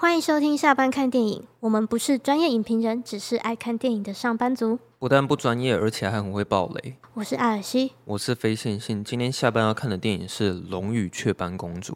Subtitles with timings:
[0.00, 1.42] 欢迎收听下班看电影。
[1.58, 4.78] 我们不是专业影评人，只是爱看电影的上班族。
[5.00, 6.94] 不但不专业，而且还很会爆雷。
[7.14, 9.02] 我是艾尔西，我是非线性。
[9.02, 11.94] 今天下班要看的电影是《龙与雀斑公主》。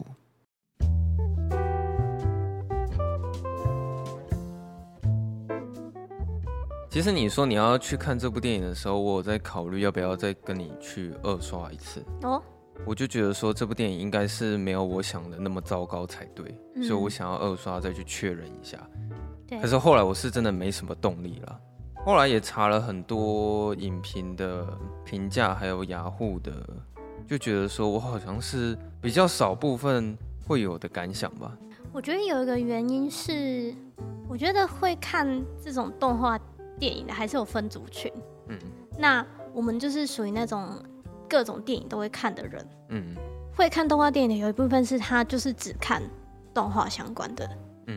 [6.90, 12.04] 其实你说你要去看这部电影的时候，我有在考虑要不要再跟你去二刷一次。
[12.22, 12.42] 哦。
[12.84, 18.76] 我就觉得说这部电影应该是没有我想的那么糟糕才对，嗯、所以我想要二刷再去确认一下。
[19.46, 19.60] 对。
[19.60, 21.60] 可是后来我是真的没什么动力了。
[22.04, 24.66] 后来也查了很多影评的
[25.04, 26.52] 评价，还有雅虎的，
[27.26, 31.56] 就觉得说我好像是比较少部分会有的感想吧。
[31.92, 33.72] 我觉得有一个原因是，
[34.28, 36.36] 我觉得会看这种动画
[36.80, 38.12] 电影的还是有分族群。
[38.48, 38.58] 嗯。
[38.98, 40.68] 那我们就是属于那种。
[41.32, 43.16] 各种电影都会看的人，嗯，
[43.56, 46.02] 会看动画电影的有一部分是他就是只看
[46.52, 47.48] 动画相关的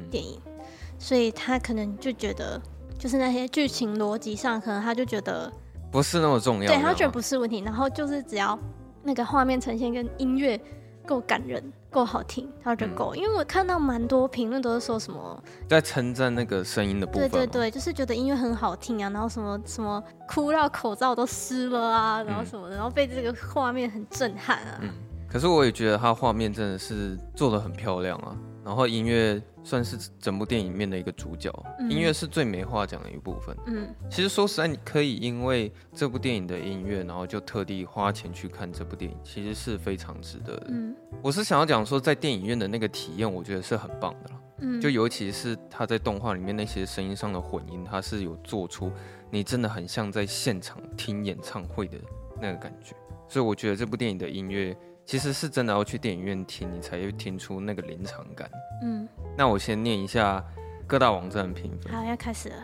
[0.10, 0.54] 电影，嗯，
[0.98, 2.62] 所以他可能就觉得
[2.98, 5.52] 就是那些剧情逻辑上，可能他就觉得
[5.92, 8.58] 不是那么重要，对，他觉得不是问题，然后就是只要
[9.04, 10.58] 那个画面呈现跟音乐
[11.06, 11.62] 够感人、
[11.96, 13.16] 够好听，他就够。
[13.16, 24.80] 嗯、因为我看到蛮多评论都是说什么在称赞那个声音的部分，对对对，就是觉得音乐很好听啊，然后什么什么哭到口罩都湿了啊，然后什么的，然后被这个画面很震撼啊。
[24.82, 24.90] 嗯，
[25.30, 28.36] 可是我也觉得他画面真的是做的很漂亮啊。
[28.66, 33.58] 然后音乐算是整部电影里面的一个主角，嗯、音乐是最没话讲的一部分。
[33.66, 40.68] 嗯，其实说实在，你可以因为这部电影的音乐，然后就特地花钱去看这部电影，其实是非常值得的。
[40.70, 44.32] 嗯，我是想要讲说，在电影院的那个体验，我觉得是很棒的。
[44.60, 48.92] 嗯，就尤其是他在动画里面那些声音上的混音，他是有做出
[49.32, 51.98] 你真的很像在现场听演唱会的
[52.40, 52.96] 那个感觉。
[53.28, 54.78] 所以我觉得这部电影的音乐。
[55.06, 58.50] 其实是真的要去电影院听，你才会听出那个临场感。
[58.82, 60.44] 嗯，那我先念一下
[60.88, 61.94] 各大网站的评分。
[61.94, 62.56] 好，要开始了。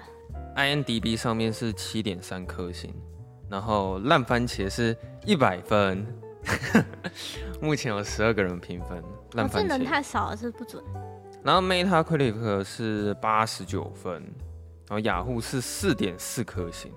[0.56, 2.94] IMDB 上面是七点三颗星，
[3.48, 6.06] 然后烂番茄是一百分。
[7.62, 9.68] 目前有十二个人评分，烂番茄。
[9.68, 10.84] 这人太少了，是不准。
[11.44, 14.14] 然后 Metacritic 是八十九分，
[14.88, 16.92] 然后雅虎是四点四颗星，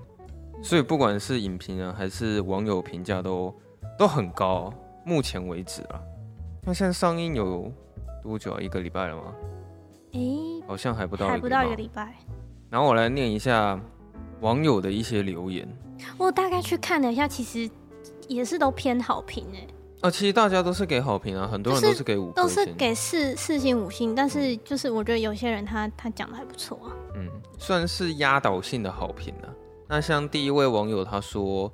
[0.62, 3.54] 所以不管是影评人还是网友评价都
[3.98, 4.72] 都很高。
[5.04, 6.00] 目前为止啊，
[6.62, 7.70] 那现在上映有
[8.22, 8.60] 多久啊？
[8.60, 9.22] 一个礼拜了吗？
[10.12, 12.14] 诶、欸，好像还不到，还不到一个礼拜。
[12.70, 13.78] 然后我来念一下
[14.40, 15.68] 网友的一些留言。
[16.18, 17.70] 我大概去看了一下，其实
[18.28, 19.66] 也是都偏好评哎。
[20.00, 24.14] 啊，其实大家都是给好评啊，很多人都是给五星，都是给四四星五星。
[24.14, 26.92] 但是就是我觉得有些人他他讲的还不错啊。
[27.16, 27.28] 嗯，
[27.58, 29.48] 算是压倒性的好评啊。
[29.88, 31.70] 那像第一位网友他说，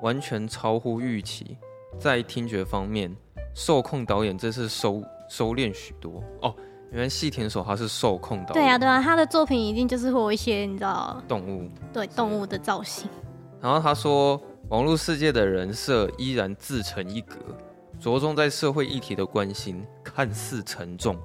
[0.00, 1.56] 完全超乎预期。
[1.98, 3.14] 在听觉方面，
[3.54, 6.54] 受控导演这次收收敛许多哦。
[6.90, 8.54] 原来细田守他是受控导演。
[8.54, 13.08] 对啊，对啊，他的作品一定就是会有一些你知道动物，对动物的造型。
[13.62, 14.38] 然后他说，
[14.68, 17.36] 网络世界的人设依然自成一格，
[17.98, 21.16] 着重在社会议题的关心，看似沉重，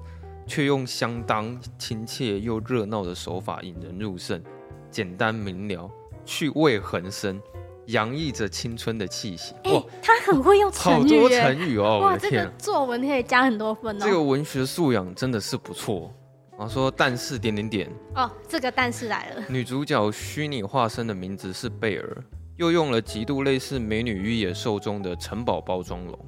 [0.46, 4.42] 却用相当亲切又热闹的手法引人入胜，
[4.90, 5.90] 简单明了，
[6.24, 7.38] 趣味横生。
[7.88, 9.54] 洋溢着青春的气息。
[9.64, 12.00] 哇、欸，他很会用成语，好多成语哦！
[12.00, 14.04] 哇，这个作文可以加很多分哦。
[14.04, 16.14] 这个文学素养真的是不错。
[16.58, 19.44] 然后说，但是点点点哦，这个但是来了。
[19.48, 22.24] 女主角虚拟化身的名字是贝尔，
[22.56, 26.18] 又用了极度类似《美女与野兽》中的城堡包装龙。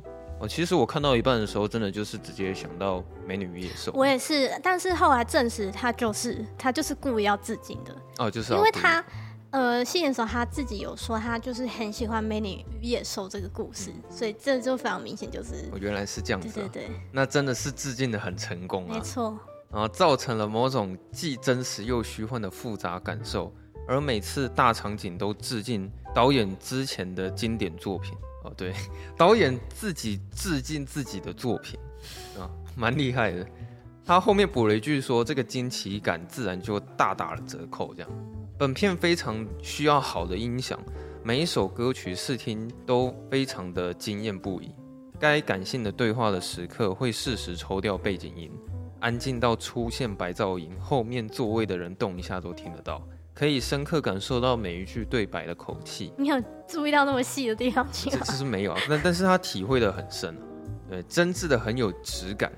[0.40, 3.92] 哦，其实我看到一半的时候，真的就是直接想到《美女与野兽》。
[3.94, 7.94] 我也是，但是后来证实他就是他就是故意要致敬的。
[8.16, 9.04] 哦，就是因为他。
[9.52, 19.36] 呃，戏的时候他自己有说，他就是很喜欢《美女与野兽》这个故事，嗯、所以这就非常明显，就是我原来是这样子、啊，对对对，那真的是致敬的很成功啊，没错，
[19.72, 23.52] 然后造成了某种既真实又虚幻的复杂感受，
[23.88, 28.72] 而每次大场景都致敬导演之前的经典作品，哦，对，
[29.16, 31.76] 导演自己致敬自己的作品，
[32.38, 33.44] 啊，蛮厉害的，
[34.04, 38.10] 他后面补了一句说，这个惊奇感自然就大打了折扣，这样。
[38.60, 40.78] 本片非常需要好的音响，
[41.22, 44.70] 每一首歌曲试听都非常的惊艳不已。
[45.18, 48.50] 该感性的对话的时刻会适时抽掉背景音，
[49.00, 53.02] 安静到出现白噪音，后面座位的人动一下都听得到，
[53.32, 56.12] 可以深刻感受到每一句对白的口气。
[56.18, 56.36] 你有
[56.68, 58.18] 注意到那么细的地方去吗？
[58.24, 60.36] 其实没有啊，但但是他体会的很深，
[60.86, 62.52] 对，真挚的很有质感。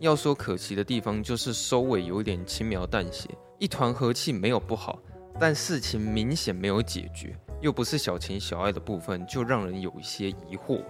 [0.00, 3.30] 要说可惜的地方，就是收尾有点轻描淡写，
[3.60, 4.98] 一团和气没有不好。
[5.38, 10.80] 但事情明显没有解决，又不是小情小爱的部分，就让人有一些疑惑。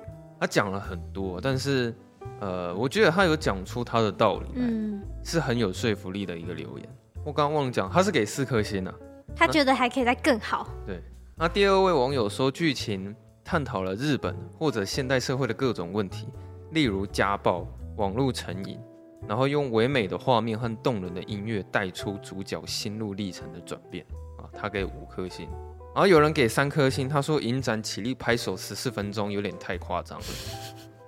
[0.41, 1.94] 他讲了很多，但是
[2.41, 6.88] 呃，我觉得他有讲出他的道理，嗯，是很有说服力的一个留言。
[7.25, 8.94] 我刚刚忘了讲，他是给四颗星啊，
[9.35, 10.69] 他觉得还可以再更好。
[10.85, 11.00] 对，
[11.37, 16.29] 那第二位网友说，剧情探讨了日本或者现代社会的各种问题，
[16.73, 18.79] 例如家暴、网络成瘾，
[19.26, 24.12] 然后用唯美的画面和动人的音乐带出主角心路历程的转变啊，
[24.55, 25.49] 他给五颗星。
[25.95, 30.25] 然后有人给三颗星，他说影展起立拍手十四分钟有点太夸张了，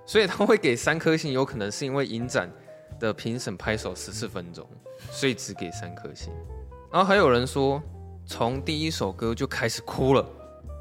[0.05, 2.49] 所以他会给三颗星，有可能是因为影展
[2.99, 4.65] 的评审拍手十四分钟，
[5.11, 6.31] 所以只给三颗星。
[6.89, 7.83] 然后还有人说，
[8.25, 10.25] 从第一首歌就开始哭了，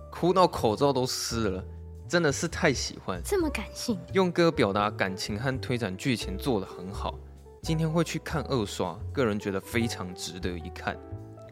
[0.09, 1.65] 哭到口罩都湿了，
[2.09, 7.19] 真的是太喜欢，这么感性，用歌表达感情和推展剧情做得很好。
[7.61, 10.97] 今天会去看二刷，个人觉得非常值得一看。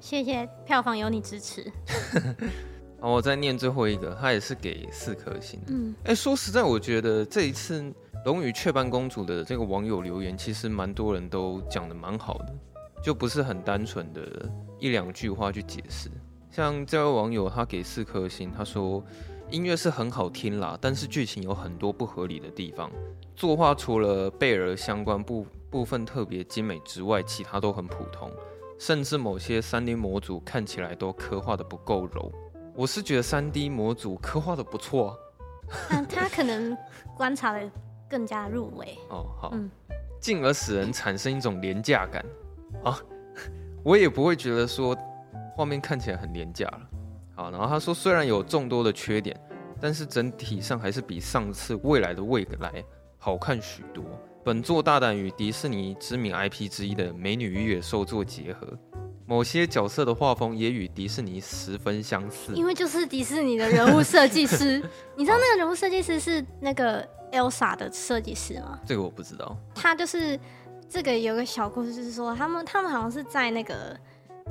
[0.05, 1.65] 谢谢票房有你支持。
[3.01, 5.59] 好， 我再念最后一个，他也是给四颗星。
[5.69, 7.81] 嗯，哎，说实在，我觉得这一次
[8.27, 12.55] 《龙与雀斑公主》的这个网友留言，其实蛮多人都讲的蛮好的，
[13.03, 14.47] 就不是很单纯的
[14.79, 16.11] 一两句话去解释。
[16.51, 19.03] 像这位网友，他给四颗星，他说
[19.49, 22.91] 音乐是很好听啦，但是剧情有很多不合理的地方。
[23.35, 28.31] 作画除了贝尔相关部部分特别精美之外，其他都很普通。
[28.79, 32.33] 甚至某些 3D 模组看起来都刻画的不够柔，
[32.75, 35.17] 我是觉得 3D 模组刻画的不错啊。
[35.89, 36.77] 但他可能
[37.17, 37.71] 观察的
[38.09, 39.71] 更加入微哦，好，嗯，
[40.21, 42.25] 进而使人产生一种廉价感
[42.85, 42.99] 啊。
[43.83, 44.97] 我也不会觉得说
[45.57, 46.81] 画面看起来很廉价了。
[47.35, 49.39] 好，然后他说虽然有众多的缺点，
[49.81, 52.85] 但是整体上还是比上次未来的未来
[53.19, 54.05] 好看许多。
[54.45, 58.69] 本作大胆与迪士尼知名 IP 之一的《美女与野兽》做结合，
[59.25, 62.53] 某些角色的画风也与迪士尼十分相似。
[62.53, 64.83] 因为就是迪士尼的人物设计师，
[65.17, 67.03] 你知道那个人物设计师是那个
[67.33, 68.79] Elsa 的设计师吗？
[68.85, 69.57] 这个我不知道。
[69.75, 70.39] 他就是
[70.91, 73.99] 这个有个小故事，就是说他们他们好像是在那个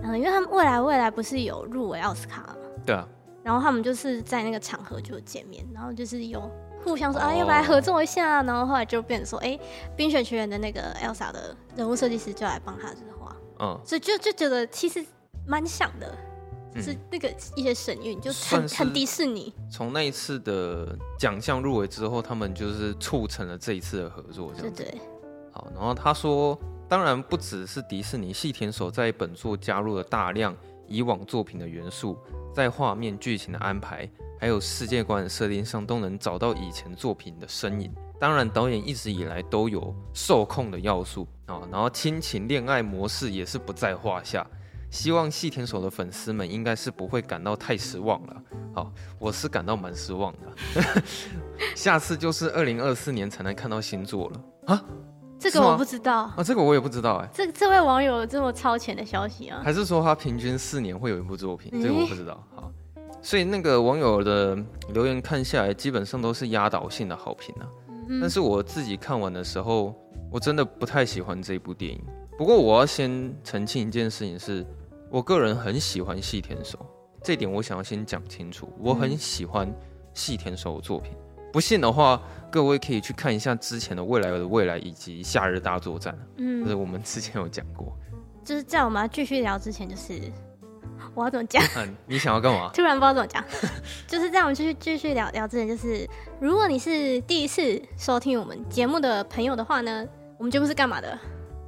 [0.02, 2.56] 嗯，因为他们未来未来不是有入围奥斯卡吗？
[2.84, 3.08] 对啊。
[3.44, 6.50] 然后他们就是在那个场合就见面，然后就是有。
[6.84, 8.44] 互相说啊，要不来合作一下？
[8.44, 9.58] 然后后来就变成说，哎、欸，
[9.96, 15.06] 《冰雪奇缘》的那个 Elsa 的人物设计师就来帮他这画，嗯，所以就就觉得其实
[15.48, 16.16] 蛮像的，
[16.76, 19.54] 就是那个一些神韵，就很很迪士尼。
[19.72, 24.84] 从那一次的奖项入围之后，他们就是促成了这一次的合作，这样子。
[24.84, 25.02] 对对。
[25.52, 26.58] 好，然后他说，
[26.90, 30.56] 当然不只是迪士尼，细田守在本作加入了大量
[30.94, 32.18] 以往作品的元素，
[32.54, 34.08] 在画面、剧情的安排。
[34.40, 37.90] 还有世界观的设定上都能找到以前作品的身影。
[38.20, 44.46] 当然，导演一直以来都有受控的要素啊，然后亲情恋爱模式也是不在话下。
[44.92, 48.44] 希望细田守的粉丝们应该是不会感到太失望了。
[48.76, 51.04] 好，我是感到蛮失望的。
[51.74, 54.86] 下次就是二零二四年才能看到新作了啊？
[55.52, 57.30] 这个我不知道啊，这个我也不知道哎。
[57.34, 59.62] 这这位网友有这么超前的消息啊？
[59.64, 61.72] 还是说他平均四年会有一部作品？
[61.82, 62.42] 这个我不知道。
[62.56, 62.72] 好。
[63.22, 64.58] 所以那个网友的
[64.94, 67.68] 留言看下来，基本上都是压倒性的好评啊。
[68.10, 69.96] 嗯、但是我自己看完的时候，
[70.30, 72.02] 我真的不太喜欢这部电影。
[72.38, 74.66] 不过我要先澄清一件事情是，
[75.10, 76.78] 我个人很喜欢细田守，
[77.24, 78.68] 这点我想要先讲清楚。
[78.78, 79.74] 我很喜欢
[80.14, 81.14] 细田守的作品。
[81.54, 82.20] 不信的话，
[82.52, 86.12] 各位可以去看一下之前的《未来的未来》以及《夏日大作战》。
[86.38, 87.96] 嗯，就是我们之前有讲过。
[88.44, 90.20] 就是在我们要继续聊之前，就是。
[91.16, 91.62] 我要怎么讲？
[91.78, 92.72] 嗯，你想要干嘛？
[92.74, 93.44] 突然不知道怎么讲，
[94.08, 100.08] 就是在我们继续继续聊聊之前，就是如果你是第一次收听我们节目的朋友的话呢，
[100.40, 101.20] 我们节目是干嘛的？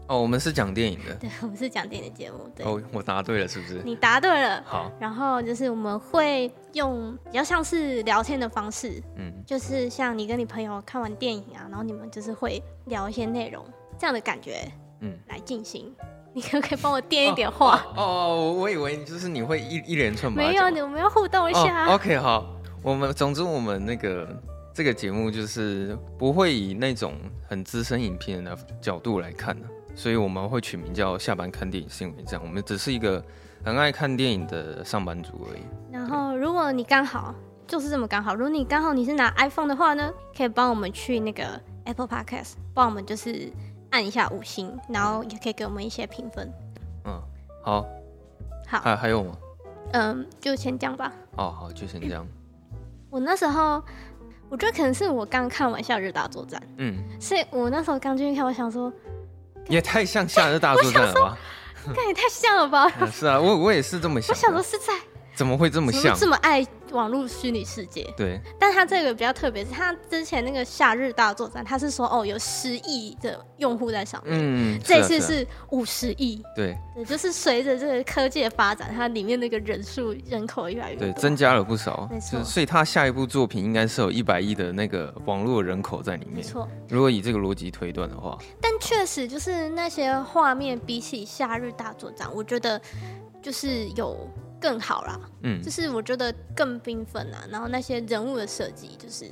[0.08, 1.16] 哦，我们是讲电影的。
[1.16, 2.50] 对， 我们是讲电影的节目。
[2.56, 2.66] 对。
[2.66, 3.82] 哦，我答对了，是不是？
[3.84, 4.62] 你答对了。
[4.66, 4.92] 好。
[5.00, 13.66] 然后就是我们会用比较像是聊天的方式，嗯，就是像你跟你朋友看完电影啊，然后你们就是会聊一些内容
[13.98, 15.94] 这样的感觉，嗯，来进行。
[16.36, 17.82] 你可不可以帮我垫一点话？
[17.96, 20.30] 哦，哦，我以为就是你会一一连串。
[20.30, 21.88] 没有，你我们要互动一下。
[21.88, 22.46] 哦、OK，好，
[22.84, 24.28] 我们总之我们那个
[24.74, 27.14] 这个节目就是不会以那种
[27.48, 32.42] 很资深影片的角度来看的，所以我们会取名叫“下班看电影新闻”这样。
[32.46, 33.24] 我们只是一个
[33.64, 35.62] 很爱看电影的上班族而已。
[35.92, 37.34] 然后，如果你刚好
[37.66, 43.52] 就是这么刚好，如果你刚好你是拿 iPhone 的话呢，可以帮我们去那个 Apple Podcast 帮我们就是。
[43.92, 46.52] 按一下五星，然后也可以给我们一些评分。
[47.06, 47.22] 嗯，
[47.64, 47.86] 好，
[48.68, 49.38] 好，还还有吗？
[49.94, 51.14] 嗯，就先这样吧。
[51.38, 52.28] 哦，好，就先这样。
[53.10, 53.82] 我那时候，
[54.50, 56.60] 我觉得可能是我刚看完《夏日大作战》。
[56.78, 58.92] 嗯，所以我那时候刚进去看，我想说，
[59.68, 61.38] 也太像《夏日大作战》了吧？
[61.96, 62.92] 看 也太像了吧？
[63.12, 64.36] 是啊，我我也是这么想。
[64.36, 64.94] 我想的是在
[65.36, 66.18] 怎么会这么像？
[66.18, 68.08] 这么爱网络虚拟世界？
[68.16, 68.40] 对。
[68.58, 74.38] 但他这个比较特别，是他之前那个夏日大作战，他是说哦，有十亿的用户在上面。
[74.40, 74.80] 嗯。
[74.84, 76.42] 这次是五十亿。
[76.56, 76.78] 对。
[76.96, 82.08] 对，就是随着这个科技的发展，它里面那个人数人口越来越增加了不少。
[82.10, 82.42] 没错。
[82.44, 86.38] 所以他下一部作品应该是有一百亿的那个网络人口在里面。
[86.38, 86.68] 没错。
[86.88, 88.38] 如果以这个逻辑推断的话。
[88.62, 92.80] 但确实就是那些画面比起夏日大作战，我觉得
[93.42, 94.18] 就是有。
[94.66, 99.26] 更好啦，嗯，就是我觉得更缤纷啊，然后那些人物的设计，就是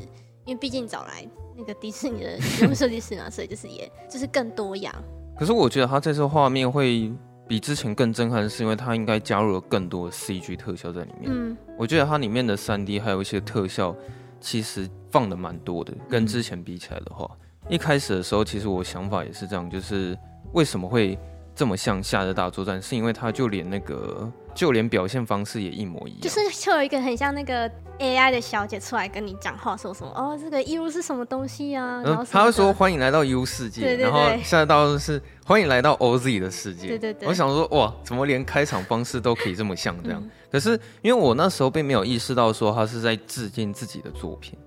[0.45, 4.93] 因为毕竟找来那个迪士尼的人物设计师嘛， 所以就是也就是更多样。
[5.35, 7.11] 可是我觉得他这次画面会
[7.47, 11.31] 比之前更震撼，是因为他应该加入了更多的 CG 特效在里面。
[11.33, 13.95] 嗯，我觉得它里面的 3D 还有一些特效，
[14.39, 17.27] 其实放的蛮多的，跟之前比起来的话，
[17.65, 20.15] 嗯，一开始的时候其实我想法也是这样，就是
[20.53, 21.17] 为什么会
[21.55, 24.31] 这么像《夏日大作战》，是因为他就连那个。
[24.53, 27.69] 就连表现方式也一模一样，就是就有一个很像那个
[27.99, 32.01] AI 的小姐出来跟你讲话，说什么哦，这个 U 是什么东西啊？
[32.03, 36.87] 然后他会说欢迎来到 U 世界，对对对，然后现在到是欢迎来到 OZ 的世界。
[36.87, 40.21] 对对对，我想说哇，怎么连开场方式都可以这么像这样？
[40.23, 44.57] 嗯、可是因为我那时候并没有意识到说他是在致敬自己的作品，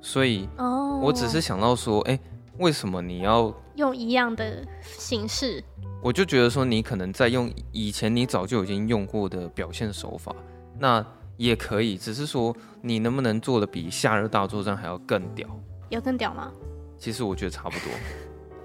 [0.00, 2.20] 所以哦，我只是想到说，哎、欸，
[2.58, 5.62] 为什么你要用一样的形式？
[6.02, 10.34] 我就觉得说，你可能在用以前你早就已经用过的表现手法，
[10.78, 11.04] 那
[11.36, 15.48] 也可以，只是说你能不能做的比《夏日大作战》还要更屌？
[15.88, 16.52] 有更屌吗？
[16.98, 17.88] 其实我觉得差不多。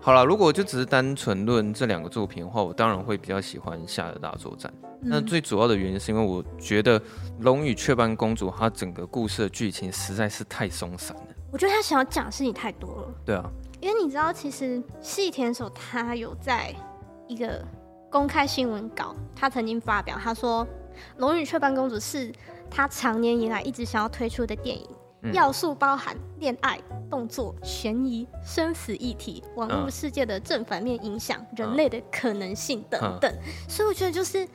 [0.02, 4.72] 好了，如果就只是单纯论这两个作品的话，我当然会比较喜欢《夏日大作战》。
[5.02, 5.10] 嗯。
[5.10, 7.00] 那最主要的原因是因为我觉得
[7.40, 11.24] 《龙与雀斑公主》它整个故事的剧情实在是太松散了。
[11.52, 13.14] 我觉得他想要讲的事情太多了。
[13.26, 16.74] 对啊，因为你知道，其实细田守他有在。
[17.30, 17.62] 一个
[18.10, 20.66] 公开新闻稿，他曾经发表，他说
[21.18, 22.32] 《龙与雀斑公主》是
[22.72, 24.88] 他长年以来一直想要推出的电影，
[25.24, 26.80] 嗯、要素包含恋爱、
[27.10, 33.30] 动作、悬疑、生死议题、网络世界的正反面影响、嗯、人类的可能性等等。
[33.30, 34.48] 嗯、所以我觉得，就是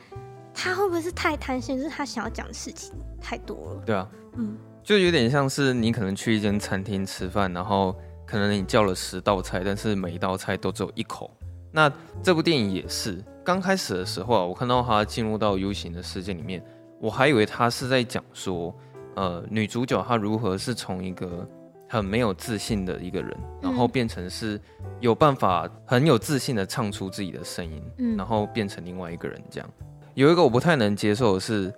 [0.55, 3.83] 他会不会是太贪心，就是他想要讲的事情太多了？
[3.85, 7.95] 对啊，嗯，就有点像是你可能去一间餐厅吃饭，然后
[8.33, 11.31] 可能你叫了十道菜，但是每一道菜都只有一口。
[11.71, 16.65] 那这部电影也是刚开始的时候啊，我看到他进入到 U 型的世界里面，
[16.99, 18.75] 我还以为他是在讲说，
[19.17, 21.47] 呃，女主角她如何是从一个
[21.87, 24.59] 很没有自信的一个人，然后变成是
[25.01, 29.71] 有办法很有自信的唱出自己的声音，嗯，然后变成另外一个人这样。
[30.15, 31.71] 有一个我不太能接受的是，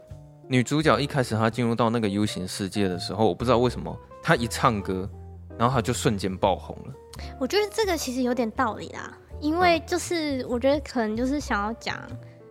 [0.46, 5.11] 女主角一开始她进入到那个 U 型世界的时候，我不知道为什么她一唱歌，
[5.58, 6.94] 然后他就瞬间爆红了。
[7.38, 9.16] 我觉得这个其实有点道理啦。
[9.40, 12.00] 因为就是我觉得可能就是想要讲，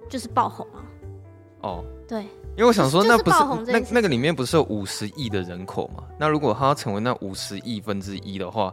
[0.10, 0.84] 就是爆红啊。
[1.62, 6.04] 哦，对，因为我想说，那不是那那个里面不是有五十亿的人口嘛？
[6.20, 8.72] 那如果他要成为那五十亿分之一的话，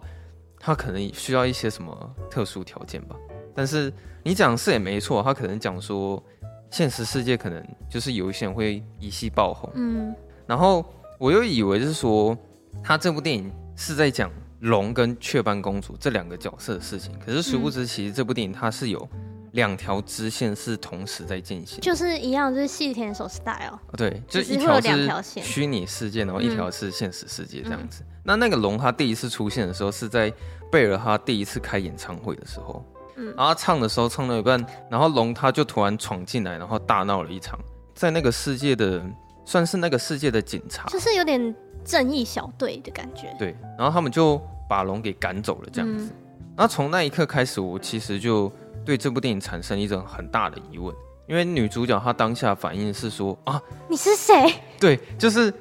[0.58, 3.16] 他可能需要一些什么特殊条件吧？
[3.54, 3.90] 但是
[4.22, 6.22] 你讲是也没错，他可能讲说
[6.70, 9.70] 现实世界可能就是有一些人会一夕爆红。
[9.74, 10.14] 嗯，
[10.46, 10.84] 然后
[11.16, 12.36] 我又以为是说
[12.82, 14.30] 他这部电影是在讲。
[14.60, 19.08] 龙跟雀斑公主这两个角色的事情，可是殊不知，其实这部电影它是有
[19.52, 23.78] 两条支线是同时在进行，就是一样，就是细田守 style。
[23.96, 28.02] 对，就一条是虚拟世界，然后一条是现实世界这样子。
[28.02, 30.30] 嗯、那那个龙它第一次出现的时候是在
[30.70, 32.84] 贝尔他第一次开演唱会的时候，
[33.16, 37.58] 嗯，然后他唱的时候唱到一半，然后龙他就突然闯进来，然后大闹了一场，
[37.94, 39.02] 在那个世界的
[39.46, 41.56] 算是那个世界的警察，就是有点。
[41.84, 46.06] 正义小队的感觉，对，然后他们就把龙给赶走了，这样子。
[46.06, 46.12] 嗯、
[46.56, 48.50] 然后从那一刻开始，我其实就
[48.84, 50.94] 对这部电影产生一种很大的疑问，
[51.26, 54.54] 因为女主角她当下反应是说啊，你是谁？
[54.78, 55.52] 对，就是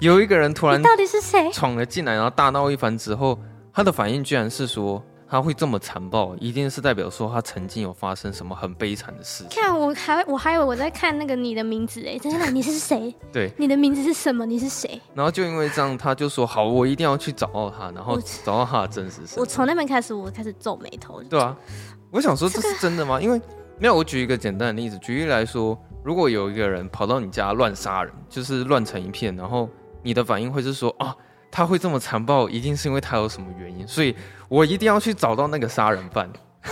[0.00, 3.38] 有一个人突然到底是谁闯了进来，然后大闹一番之后，
[3.72, 5.02] 她的反应居然是说。
[5.30, 9.44] 他会这么残暴，一定是代表说他曾经有发生什么很悲惨的事。
[9.50, 13.14] 看，我还我还以为我在看那个你的名字哎，真的， 你是谁？
[13.30, 14.46] 对，你的名字是什么？
[14.46, 14.98] 你是谁？
[15.14, 19.38] 然后就因为这样，他就说好，我一定要去找到他，然后找到他的真实身份。
[19.40, 21.22] 我从那边开始，我开始皱眉头。
[21.24, 21.54] 对啊，
[22.10, 23.20] 我想说这是真的吗？
[23.22, 23.38] 因为
[23.78, 29.68] 没有，我举一个简单的例子，举例来说，如果有一个人跑到你家乱杀人，就是乱成一片，然后
[30.02, 31.14] 你的反应会是说啊。
[31.50, 34.14] 他会这么残暴，一定是因为他有什么原因，所以
[34.48, 36.30] 我一定要去找到那个杀人犯。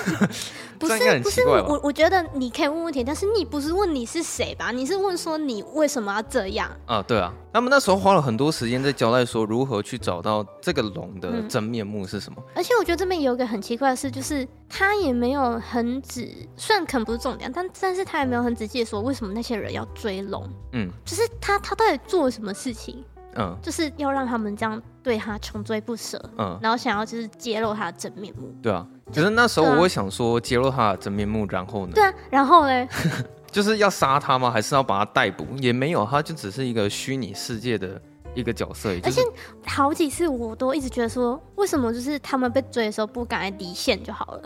[0.78, 4.71] 不是不是我，我觉得你可以问问题，但是你不是问你是谁吧？
[4.71, 7.00] 你是问说你为什么要这样啊？
[7.00, 12.42] 对啊，他们那时候花了很多时间在交代说如何去找到这个龙的真面目是什么。
[12.49, 20.47] 嗯、而且我觉得这边有一个很奇怪的事，就是他也没有很仔，虽然可能不是重点，但但是他也没有很仔细的说为什么那些人要追龙。
[20.73, 23.02] 嗯，就是他他到底做了什么事情？
[23.38, 28.55] 嗯，就是要让他们这样对他穷追不舍，嗯，然后想要就是揭露他的真面目。
[28.62, 31.93] 对啊，可是那时候我会想说揭露他的真面目，然后呢？
[31.95, 32.88] 对啊，然后呢？
[33.50, 34.50] 就是要杀他吗？
[34.50, 35.47] 还是要把他逮捕？
[35.59, 37.99] 也没有，他就只是一个虚拟世界的
[38.35, 38.90] 一个角色。
[39.02, 39.23] 而且
[39.64, 44.43] 好几次我都一直觉得说，为什么就是他们被追的时候不敢来离线就好了？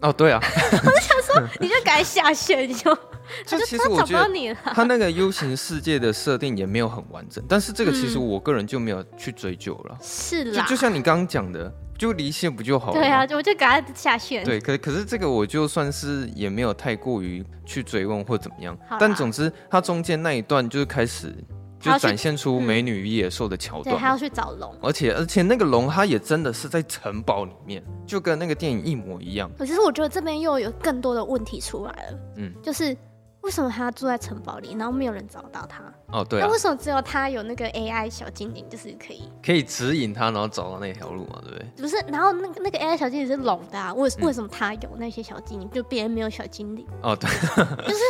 [0.00, 0.40] 哦，对啊，
[0.84, 2.96] 我就想说，你就赶快下线，你 就。
[3.44, 9.98] 就其实我觉得他那个 U 型世界的设定也没有很完整，但是这个其实我个人就没有去追究了。
[10.00, 12.98] 是啦，就就像你刚刚讲的，就离线不就好了？
[12.98, 14.42] 对啊，我就赶快下线。
[14.44, 21.34] 对，可可是这个我就算是也没有太过于去追问或怎么样，但总之他中间那一段就是开始。
[21.80, 29.50] 就展现出美女与野兽的桥段，对，他要去找龙，而且而且那个龙，它也真的是在城堡里面，就跟那个电影一模一样。
[29.56, 32.96] 可是我觉得这边又有更多的问题出来了，嗯，就是
[33.42, 35.82] 为什么他住在城堡里，然后没有人找到他？
[36.10, 41.66] 哦，对、啊，那为什么只有他有那个 AI 小精灵，就是可以可以指引他，然后找到那条路嘛，对不对？
[41.82, 46.84] 不是，然后那个那个 AI 小精灵是龙的啊，为为什么他有那些小精灵，就别人没有小精灵？
[47.02, 47.30] 哦，对，
[47.86, 48.02] 就是。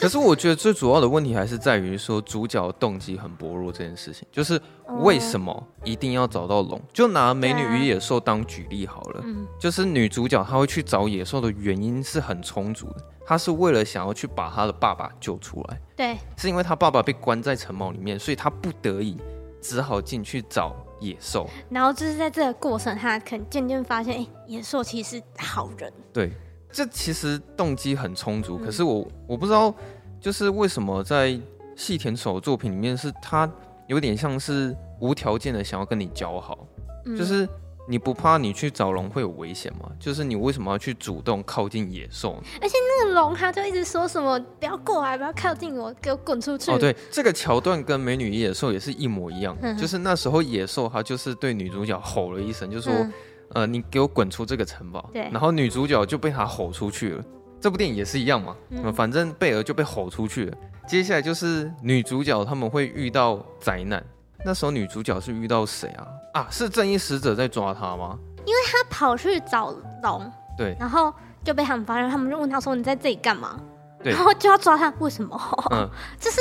[0.00, 4.58] 可是我觉得最主要的问题还是在于说主角动机很薄弱这件事情，就是
[5.00, 6.80] 为什么一定要找到龙？
[6.90, 9.22] 就拿《美女与野兽》当举例好了，
[9.58, 19.18] 就是女主角她会去找野兽的原因是很充足的，她是为了想要去把她的爸爸救出来，对，是因为她爸爸被关在城堡里面，所以她不得已
[19.60, 21.46] 只好进去找野兽。
[21.68, 26.32] 然后就是在这个过程，她可能渐渐发现，哎，野兽其实是好人，对。
[26.72, 29.74] 这其实动机很充足，可是我我不知道，
[30.20, 31.38] 就是为什么在
[31.76, 33.50] 细田守的作品里面，是他
[33.88, 36.66] 有点像是无条件的想要跟你交好，
[37.06, 37.48] 嗯、就是
[37.88, 39.90] 你不怕你去找龙会有危险吗？
[39.98, 42.40] 就是你为什么要去主动靠近野兽？
[42.60, 46.70] 而且那个龙他就一直说什么不要过来，不要靠近我，给我滚出去。
[46.70, 52.92] 哦，对，这个桥段跟美女与野兽也是一模一样，嗯、就是那时候野兽他就是对女主角吼了一声，就说。
[52.92, 53.12] 嗯
[53.54, 55.10] 呃，你给我滚出这个城堡！
[55.12, 57.24] 对，然后女主角就被他吼出去了。
[57.60, 60.56] 这部电影也是一样嘛，嗯，反正贝尔就被吼出去了。
[60.86, 64.02] 接下来就是女主角他们会遇到灾难。
[64.44, 66.06] 那时候女主角是遇到谁啊？
[66.32, 68.18] 啊，是正义使者在抓她吗？
[68.46, 71.12] 因为她跑去找龙，对，然后
[71.44, 73.60] 就被他们发现，他们就问她说：“你在这里干嘛？”
[74.02, 75.38] 对，然后就要抓她，为什么？
[75.72, 75.86] 嗯，
[76.18, 76.40] 就是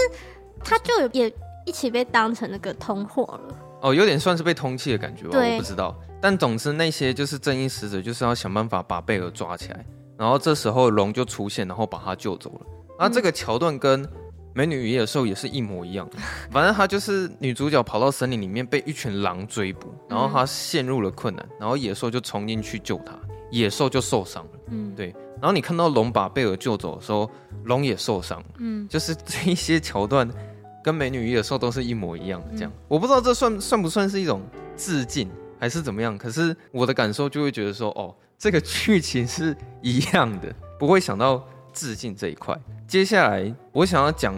[0.63, 1.31] 她就也
[1.65, 3.55] 一起被当成那个通货了。
[3.81, 5.93] 哦，有点算是被通缉的感觉吧，对我不知道。
[6.21, 9.86] 但总之，那些就是正义使者，就是要想办法把贝尔抓起来。
[10.17, 12.65] 然后这时候龙就出现，然后把他救走了。
[12.99, 14.03] 那这个桥段跟
[14.53, 16.05] 《美女与野兽》也是一模一样。
[16.51, 23.17] 反正他就是女主角跑到森林里面被一群狼追捕，然后她陷入了困难，然后野兽就冲进去救她，
[23.49, 24.51] 野兽就受伤了。
[24.67, 25.15] 嗯，对。
[25.41, 27.29] 然后你看到龙把贝尔救走的时候，
[27.63, 28.43] 龙也受伤。
[28.58, 30.29] 嗯，就是这一些桥段
[30.84, 32.47] 跟《美女与野兽》都是一模一样的。
[32.58, 34.41] 这样，我不知道这算算不算是一种
[34.75, 35.32] 致敬。
[35.60, 36.17] 还是怎么样？
[36.17, 42.58] 可是我的感受就会觉得说，哦，这个剧情是一样的， 不会想到致敬这一块。
[42.88, 44.34] 接下来我想要讲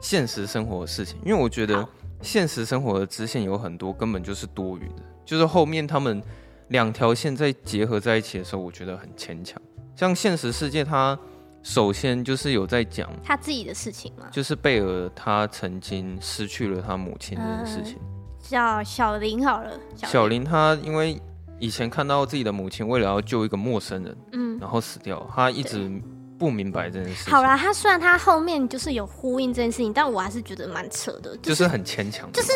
[0.00, 1.86] 现实生活的事情，因为我觉得
[2.22, 6.22] 现实生活的支线有很多根本就是多余的，就是后面他们
[6.68, 9.60] 两条线在结合在一起的时候，我觉得很牵强。
[9.96, 11.18] 像现实世界，它
[11.62, 17.98] 首先就是有在讲他自己的事情嘛，就是贝尔他曾经失去了他母亲这件事情。
[18.00, 18.19] 嗯
[18.50, 19.70] 叫小林好了。
[19.94, 21.20] 小林他因为
[21.60, 25.88] 以前看到自己的母亲为了要救一个陌生人，嗯，然后死掉，他一直
[26.36, 27.30] 不明白这件事。
[27.30, 32.30] 好啦，他虽然他后面就是有呼应这件事情，但我还是觉得蛮扯的，就是、就是很牵强。
[32.32, 32.50] 就是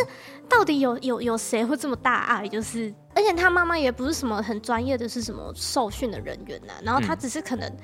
[0.48, 2.48] 到底有有有谁会这么大爱？
[2.48, 7.68] 就是而且他妈妈也不是什么很专业的，是什么受训的人员呐、啊，然后他只是可能。
[7.68, 7.78] 嗯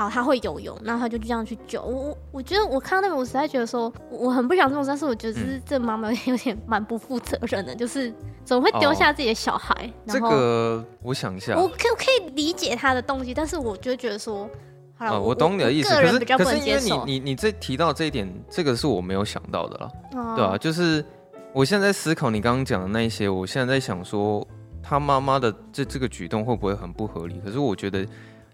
[0.00, 1.92] 好，他会游泳，然后他就这样去救我。
[1.92, 8.10] 我我觉得我看到那个，我实在觉得说我很不想这种，但是我觉得是这妈妈 有点蛮不负责任的，就是
[8.42, 9.74] 怎么会丢下自己的小孩？
[9.74, 14.48] 哦、然这个我想一下，我可可以理解他的动机，但是我就觉得说，
[14.96, 21.04] 好了、哦，我懂你的意思，可是可是因为你你你这提到这一点，这个是我没有想到的了，哦、对啊，就是
[21.52, 24.48] 我现在在思考你刚刚讲的那一些，我现在在想说
[24.82, 27.38] 他妈妈的这这个举动会不会很不合理？
[27.44, 28.06] 可是我觉得。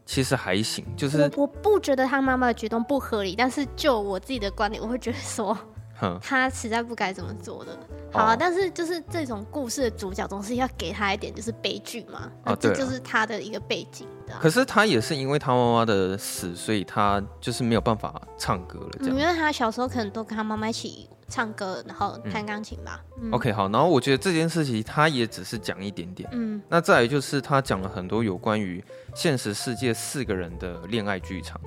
[0.07, 5.53] 其实还行，就是我我不觉得他妈妈的举动不合理，但是就我自己的观点，我会觉得说，
[5.99, 7.77] 哼他实在不该这么做的。
[8.17, 14.35] 好啊，但是就是这种故事的主角总是要给他一点就是悲剧嘛，啊，这就是他的一个背景的。
[14.41, 18.91] 可是他也是因为他妈妈的死，所以他就是没有办法唱歌了。
[18.99, 23.03] 这样，因为他小时候可能都跟他妈妈一起唱歌，然后弹钢琴吧。
[23.21, 26.29] 嗯嗯、OK，好，然后我觉得这件事情他也只是讲一点点。
[26.33, 28.83] 嗯，那再来就是他讲了很多有关于
[29.15, 31.61] 现实世界四个人的恋爱剧场，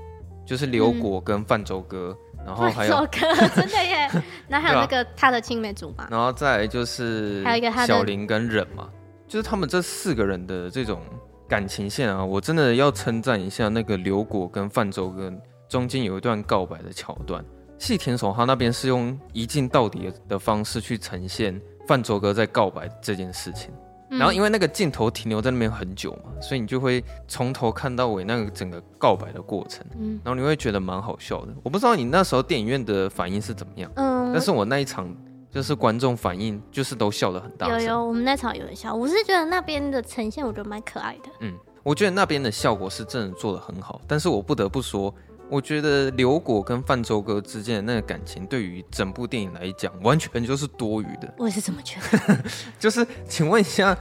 [0.46, 2.18] 就是刘果跟泛舟哥。
[2.40, 4.10] 嗯然后 还有真的耶，
[4.48, 8.90] 然后还有那个他的青梅竹马，然后再来就是还有一个小林跟忍嘛，
[9.28, 11.02] 就是他们这四个人的这种
[11.48, 15.32] 感情线啊，我真的要称赞一下那个刘果跟范周哥
[15.68, 17.44] 中间有一段告白的桥段，
[17.78, 23.72] 细田守他那边是用一镜到底的方式去呈现范周哥在告白这件事情。
[24.10, 31.54] 然后因为那个镜头停留在那边很久嘛，所以你就会从头看到尾那个整个告白的过程，嗯，然后你会觉得蛮好笑的。
[31.64, 35.08] 我不知道你那时候电影院的反应是怎么样，嗯，但是我那一场
[35.52, 37.82] 就是观众反应就是都笑得很大声。
[37.82, 41.30] 有有，我们那场有人笑，我是觉得那边的呈现我觉得蛮可爱的。
[41.42, 45.14] 嗯，我觉得那边的效果是真的做得很好，但是我不得不说。
[45.50, 51.34] 我觉得刘果跟泛舟哥之间的那个感情，对于整部电影来讲，完全就是多余的。
[51.38, 52.38] 我也是这么觉得。
[52.80, 53.98] 就是，请问一下，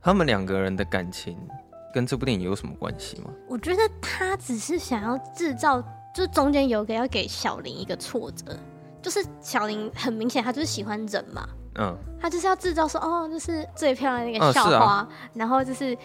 [0.00, 1.36] 他们两个人的感情
[1.92, 3.30] 跟这部电影有什么关系吗？
[3.46, 5.82] 我觉得他只是想要制造，
[6.14, 8.58] 就中间有个要给小林一个挫折，
[9.02, 11.46] 就是小林很明显他就是喜欢人嘛，
[11.78, 15.96] 嗯，他就是要制造说，哦，就是最漂亮的那个校花，然后就是。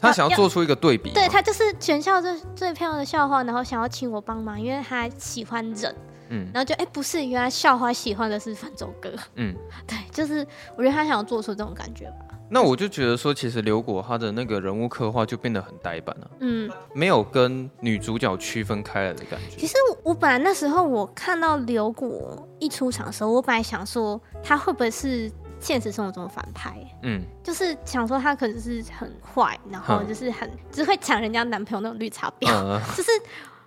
[0.00, 5.94] 他想要做出一个对比，对，他就是全校最最漂亮的校花，然后想要请我帮忙，因为他喜欢忍，
[6.28, 9.54] 嗯，然后就哎、欸、不是，原来校花喜欢的是泛舟哥，嗯，
[9.86, 12.36] 对，就是我觉得他想要做出这种感觉吧。
[12.50, 19.56] 那我就觉得说，其实刘果他的那个人物刻画就变得很呆板了，嗯，没有跟女主角区分开来的感觉。
[19.58, 25.30] 其实我本来那时候我看到刘果一出场的时候，我本来想说他会不会是。
[25.60, 33.10] 现实生活中的反派，嗯，就是想说他可能是很坏，然后就是很只会抢人家男朋友那种绿茶婊，嗯、 就是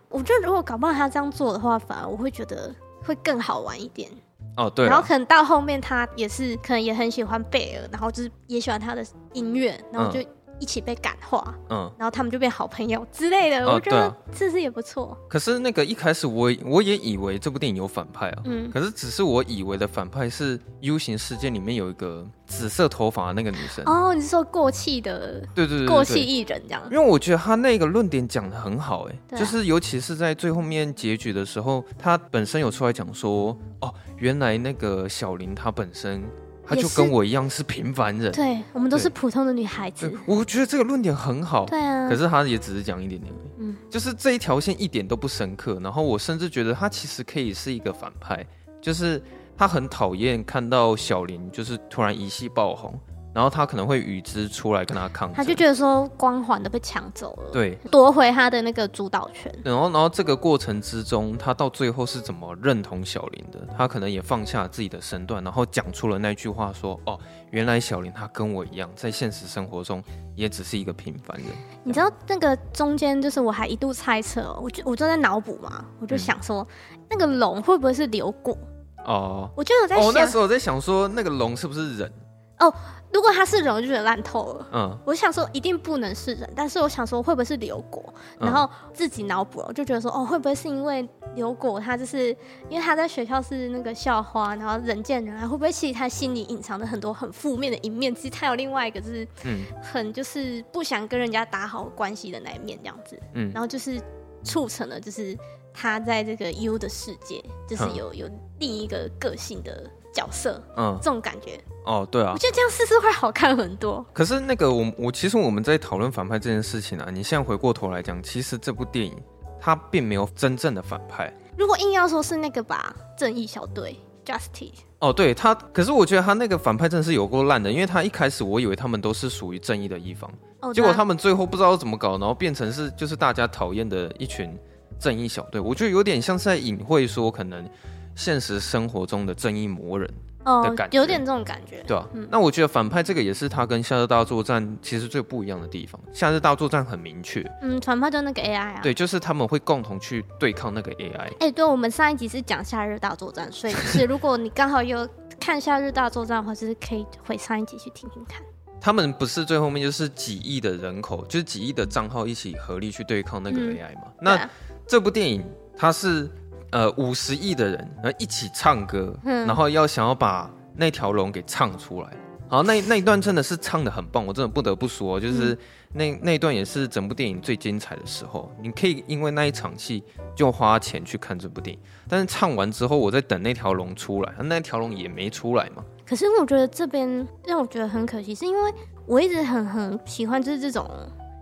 [0.10, 2.74] 我觉得如果搞不好他这样做的话，反而我会觉得
[3.04, 4.10] 会更好玩一点。
[4.58, 4.86] 哦，对。
[4.86, 10.20] 然后可能到后面他也是可能也很喜欢贝尔，然后就是也喜欢他的音乐，然后就。
[10.62, 15.18] 一起被感化，嗯，然后他们就变好朋友之类的，哦、我觉得这是也不错。
[15.28, 23.84] 可是那个一开始我我也以为这部电影有反派啊，嗯，可是只是我以为的反派是 U 型事件里面有一个紫色头发的那个女生。
[23.86, 25.42] 哦，你是说过气的？
[25.56, 26.82] 对对对，对，过气艺人这样。
[26.92, 36.24] 因为我觉得他那个论点讲的很好，哎，啊、就是尤其是在最后面结局的时候，他本身有出来讲说，哦，原来那个小林他本身。
[36.66, 40.12] 他就跟我一样是平凡人，对，我们都是普通的女孩子。
[40.26, 42.08] 我觉得这个论点很好，对啊。
[42.08, 45.80] 可是他也只是讲一点点，嗯，就是这一条线一点都不深刻。
[45.82, 48.46] 然后我甚至觉得他其实可以是一个反派，
[48.82, 49.22] 就是
[49.58, 52.98] 他很讨厌看到小林就是突然一夕爆红。
[53.34, 59.54] 然后他可能会与之出来跟他抗争，他就觉得说光环都被抢走了，对，夺回他的那个主导权。
[59.64, 63.60] 然后，然后这个过程之中，他到最后是怎么认同小林的？
[63.78, 67.18] 他可能也放下自己的身段，然后讲出了那句话说：“哦，
[67.52, 70.04] 原来小林他跟我一样，在现实生活中
[70.36, 71.48] 也只是一个平凡人。”
[71.84, 78.58] 你知道那个中间就是我还一度猜测，我就我就在脑补嘛，我就想说、嗯、那个龙会不会是流过？
[79.06, 82.12] 哦，我就有在想，哦，那时候我在想说那个龙是不是人？
[82.60, 82.74] 哦。
[83.14, 84.68] 如果他是人，我就觉得烂透了。
[84.74, 88.14] 嗯，我想说一定不能是人，但是我想说会不会是刘果？
[88.40, 92.30] 然后自己脑补了，我就觉得说哦，会不会是因为刘果他就是
[92.70, 98.14] 因为他在学校是那个校花，然后人见人爱，会不会其实他心里隐藏着很多很负面的一面？
[98.16, 103.20] 其实他有另外一个就是嗯，很就是不想跟人家打好关系的那一面这样子。
[103.34, 104.02] 嗯，然后就是
[104.44, 105.38] 促成了就是
[105.74, 110.62] 他在这个 U 的世界，就是有有另一个个性的角色。
[110.78, 111.60] 嗯，这种感觉。
[111.86, 114.06] 哦，对啊，我觉得这样试试会好看很多。
[114.14, 119.16] 可是那个我我其实我们在讨论反派这件事情啊，你现在回过头来讲，其实这部电影
[119.60, 121.34] 它并没有真正的反派。
[121.58, 124.80] 如果硬要说是那个吧，正义小队 Justice。
[125.00, 134.56] 哦，对他，可是我觉得他那个反派真的是有够烂的，因为他一开始我以为他们都是属于正义的一方，哦、结果他们最后不知道怎么搞，然后变成是就是大家讨厌的一群
[135.00, 135.60] 正义小队。
[135.60, 137.68] 我觉得有点像是在隐晦说，可能
[138.16, 140.10] 现实生活中的正义魔人。
[140.44, 151.16] 哦，有点这种感觉，对啊，嗯、那我觉得反派这个也是他跟《夏日大作战》其实最不一样的地方，《夏日大作战》很明确，嗯，反派就那个 AI 啊，对，就是他们会共同去对抗那个 AI。
[151.16, 155.08] 哎、欸，对，我们上一集是讲《夏日大作战》，所以是 如果你刚好有
[155.40, 158.42] 看《夏日大作战》的话，就是可以回上一集去听听看。
[158.80, 164.06] 他们不是最后面就是几亿的人口，就是几亿的账号一起合力去对抗那个 AI 嘛？
[164.08, 164.50] 嗯、那、啊、
[164.88, 165.46] 这部电影
[165.78, 166.28] 它是。
[166.72, 172.10] 呃，五十亿的人，然后一起唱歌，嗯、然后要想要把那条龙给唱出来。
[172.48, 175.58] 好，那那一段真的是唱的很棒，我真的不得不说，就是
[175.94, 178.52] 那那一段也是整部电影最精彩的时候。
[178.62, 180.04] 你可以因为那一场戏
[180.36, 185.84] 就花钱去看这部电影，但是唱完之后，我在等那条龙出来，那条龙也没出来嘛。
[186.06, 188.74] 可是我觉得这边让我觉得很可惜，是因为
[189.06, 190.90] 我一直很很喜欢就是这种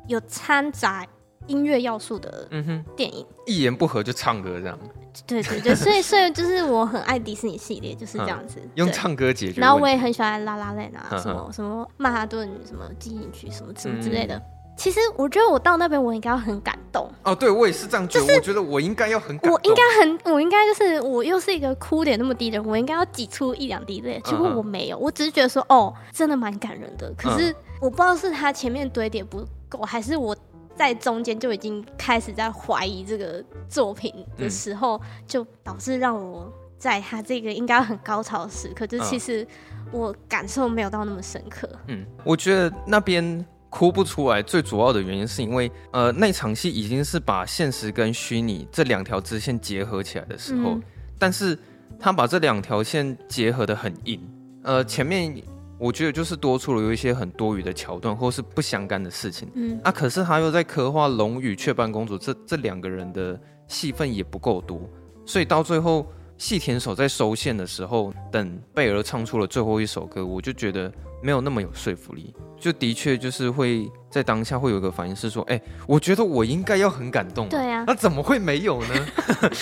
[0.07, 1.03] 有掺杂
[1.49, 2.47] 音乐要素的
[2.95, 4.79] 电影，嗯、一言不合就唱歌这样。
[5.27, 9.59] 对对对，所以所以就是我很爱迪士尼系列，就是这样子， 嗯、用唱歌解决。
[9.59, 14.35] 然后我也很喜欢拉拉链啊，什么什么曼哈顿什么进行曲什么什么之类的。
[14.35, 14.41] 嗯、
[14.77, 17.09] 其实我觉得我到那边我应该要很感动。
[17.23, 18.25] 哦，对我也是这样觉得。
[18.25, 24.21] 就是、我觉得我应该要很感动，我应该很，我应该就是我又是一个哭点那么低的人，我应该要挤出一两滴泪。
[24.23, 27.11] 结果我没有，我只是觉得说哦，真的蛮感人的。
[27.17, 30.37] 可是我不知道是他前面堆叠不够，还是我。
[30.79, 39.45] 在中间就已经开始在怀疑这个作品的时候，嗯、就导致让我在他这个应该很高潮的时刻，就其实
[39.91, 41.69] 我感受没有到那么深刻。
[41.87, 50.83] 嗯，我觉得那边哭不出来，最主要的原因是因为，呃，那场戏已经是把现实跟虚拟这两条支线结合起来的时候，嗯、
[51.19, 51.59] 但是
[51.99, 54.17] 他把这两条线结合的很硬，
[54.63, 55.43] 呃，前面。
[55.79, 59.49] 我觉得就是多出了有一些很多余的桥段，或是不相干的事情。
[59.55, 64.81] 嗯啊，可是他又在刻画龙与雀斑公主这这两个人的戏份也不够多，
[65.25, 66.05] 所以到最后
[66.37, 72.33] 细田守在收线的时候，等贝儿唱出了最后一首歌，我就觉得没有那么有说服力。
[72.57, 79.07] 就的确就是会在当下会有一个反应是说，哎、欸，我觉得我应该要很感动，对呀、啊，那怎么会没有呢？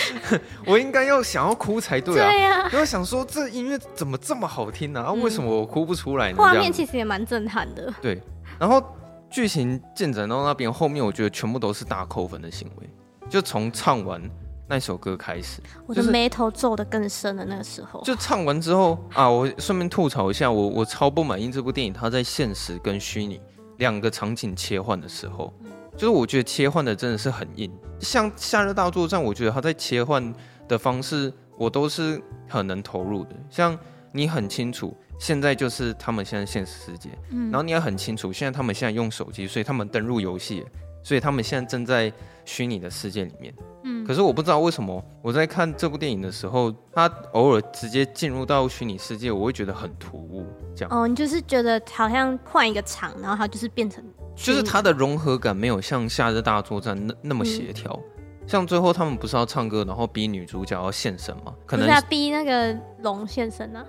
[0.66, 5.10] 我应该要想要哭才对啊，对呀、啊，因为想说这音乐怎么这么好听呢、啊？
[5.10, 6.38] 啊，为什么我哭不出来呢？
[6.38, 8.20] 画面其实也蛮震撼的，对。
[8.60, 8.84] 然后
[9.30, 12.90] 剧情进展到那边后面，我觉得全部都是大扣分的行为，
[13.30, 14.20] 就从唱完。
[14.68, 17.46] 那首歌开始，我的眉头皱得更深了。
[17.46, 23.40] 那个时候，就唱完之后啊，我顺便吐槽一下，我我超不满意这部电影，它在现实跟虚拟
[23.78, 25.54] 两个场景切换的时候，
[25.94, 27.72] 就是我觉得切换的真的是很硬。
[28.00, 30.34] 像《夏日大作战》，我觉得它在切换
[30.68, 33.36] 的方式，我都是很能投入的。
[33.50, 33.78] 像
[34.12, 40.66] 你很清楚，现在就是他们现在现实世界，嗯然后你也很清楚，现在他们现在用手机，所以他们登入游戏，
[41.08, 42.12] 所以他们现在正在
[42.44, 43.54] 虚拟的世界里面。
[43.86, 50.46] 嗯可是我不知道为什么我在看这部电影的时候，他偶尔直接进入到虚拟世界，我会觉得很突兀。
[50.76, 54.04] 这样哦，你就是觉得好像换一个场，然后它就是变成，
[54.36, 57.98] 就是它的融合感没有像《夏日大作战》那那么协调。
[58.18, 61.56] 嗯、像最后他们不是要唱歌，然后逼女主角要现身吗？
[61.66, 63.86] 可能是要逼那个龙现身呢、啊？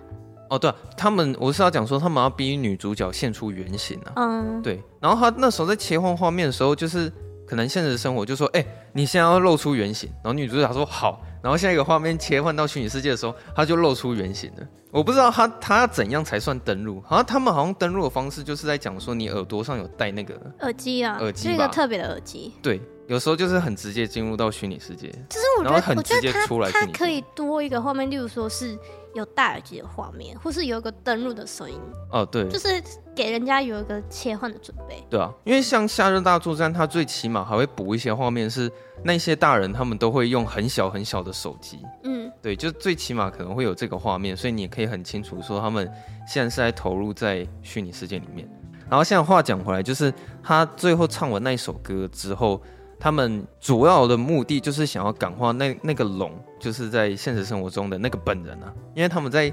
[0.50, 4.12] 哦，对、啊，他们我是要讲说他们要逼女主角现出原形啊。
[4.16, 4.82] 嗯，对。
[5.00, 7.12] 然后他那时候在切换画面的时候，就是。
[7.48, 14.68] 可能现实生活就说，哎、欸，你现在要露出原形，然后女主角说好，然后下一个画面切换到虚拟世界的时候，他就露出原形了。
[14.90, 22.52] 我不知道他他要怎样才算登录，好像他们好像登录的方式就是在讲说你耳朵上有戴那个耳机啊，耳机是一个特别的耳机。
[22.61, 28.78] 对，有时候就是很直接进入到虚拟世界，就是我觉得很直接出来，它可以多一个画面，例如说是。
[29.14, 31.79] 有戴耳机的画面，或是有一个登录的声音
[32.12, 32.68] 哦，对，就是
[33.14, 35.03] 给人家有一个切换的准备。
[35.09, 38.71] 对啊，因为像《夏日大作战》，它最起码还会补一些画面，是
[39.03, 41.81] 那些大人他们都会用很小很小的手机。
[42.05, 45.90] 嗯，对，就最起码可能会有这个画面，所以你也可以很清楚说他们
[46.27, 48.49] 现在是在投入在虚拟世界里面。
[48.88, 52.62] 然后现在话讲回来，就是他最后唱完那首歌之后。
[53.00, 59.52] 他们主要的目的就是想要感化那那个龙，就是在现实生活中的那个本人啊，因为他们在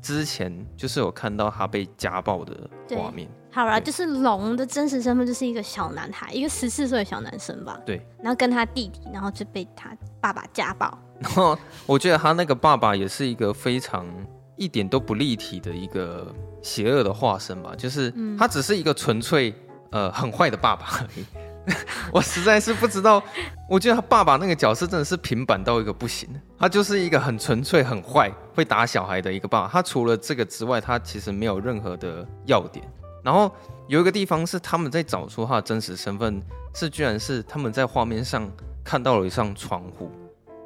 [0.00, 3.28] 之前就是有看到他被家暴的画面。
[3.52, 7.80] 好啦，就是龙的真实身份就是一个小男孩，一个十四岁的小男生吧。
[7.86, 10.98] 对，然后跟他弟弟，然后就被他爸爸家暴。
[11.18, 14.06] 然后我觉得他那个爸爸也是一个非常
[14.56, 16.30] 一点都不立体的一个
[16.60, 19.54] 邪恶的化身吧，就是他只是一个纯粹
[19.90, 21.24] 呃很坏的爸爸而已。
[22.12, 23.22] 我实在是不知道，
[23.68, 26.28] 我觉得他爸爸那个角色真的是平板到一个不行。
[26.58, 29.68] 他就是一个很纯粹、很坏、会打小孩的一个爸爸。
[29.68, 32.84] 他除了这个之外，他其实没有任何的要点。
[33.22, 33.52] 然后
[33.88, 36.40] 有一个地方是他们在找出他的真实身份，
[36.72, 38.48] 是居然是他们在画面上
[38.84, 40.10] 看到了一扇窗户，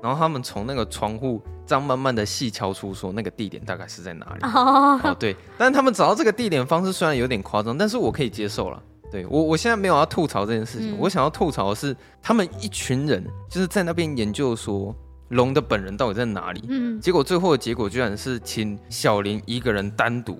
[0.02, 4.40] 然后他们从那个窗户这样慢慢的细敲出说那个地点大概是在哪里。
[4.42, 8.82] 哦，哦，对，但是他们找到这个地点方式虽然有点夸张，但是我可以接受了。
[9.10, 10.92] 对我，我现在没有要吐槽这件事情。
[10.92, 14.94] 嗯、我想要吐槽的是，他们一群人就是在那边研究说
[15.30, 16.64] 龙的本人到底在哪里。
[16.68, 20.38] 嗯，结果最后的结果居然是请小林一个人单独，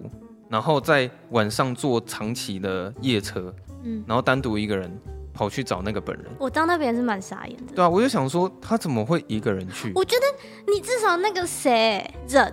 [0.49, 3.53] 然后在晚上坐长期的夜车，
[3.83, 4.91] 嗯，然后单独一个人
[5.35, 6.27] 跑去找那个本人。
[6.39, 7.75] 我到那边是蛮傻眼的。
[7.75, 9.93] 对啊，我就想说他怎么会一个人去？
[9.95, 12.45] 我觉得你至少那个谁忍。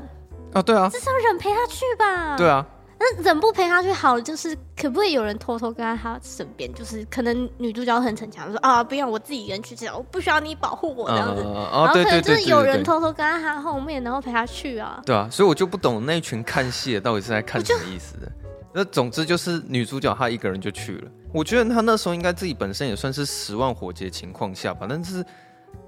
[0.53, 2.37] 啊，对啊，至少忍陪他去吧。
[2.37, 2.65] 对啊。
[2.99, 6.73] 那忍不陪他去好了，就是可不可以有人偷偷跟在他身边？
[6.73, 11.43] 就是可能女主角很逞强，说啊，不要我自己一个人去这样，我不需要你保护我这样子。
[11.43, 14.99] 然后可能就是有人偷偷跟在他后面，然后陪他去啊。
[15.05, 18.31] 对啊，所以我就不懂那一群看戏的到底是在看什么意思的。
[18.73, 21.11] 那总之就是女主角她一个人就去了。
[21.33, 25.23] 我觉得她那时候应该自己本身也算是十万火急的情况下吧，但是。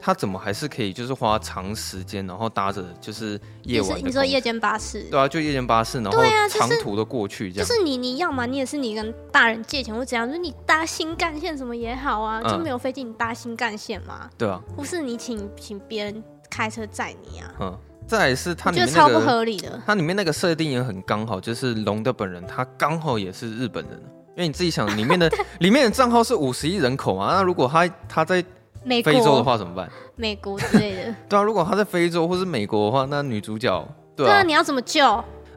[0.01, 7.67] 他怎么还是可以，就是花长时间，然后搭着就是夜晚是，你说夜间巴士，对啊，就夜间巴士，然后长途的过去这样。
[7.67, 14.29] 就是你你要嘛，你也是你跟大人借钱或怎样，就是你搭新干线什么也好啊，就没有飞机你搭新干线嘛。
[14.37, 17.53] 对啊，不是你请请别人开车载你啊。
[17.59, 19.81] 嗯，再也是他里面、那个、超不合理的。
[19.85, 23.99] 它里面那个设定也很刚好，就是龙的本人他刚好也是日本人，
[24.37, 28.41] 因为你自己想，里面的里面的账号是五十亿人口嘛，那如果他他在。
[29.03, 29.89] 非洲的话怎么办？
[30.15, 31.15] 美国之类的。
[31.29, 35.05] 对啊，如果他在非洲或是美国的话，那女主角对啊，你要怎么救？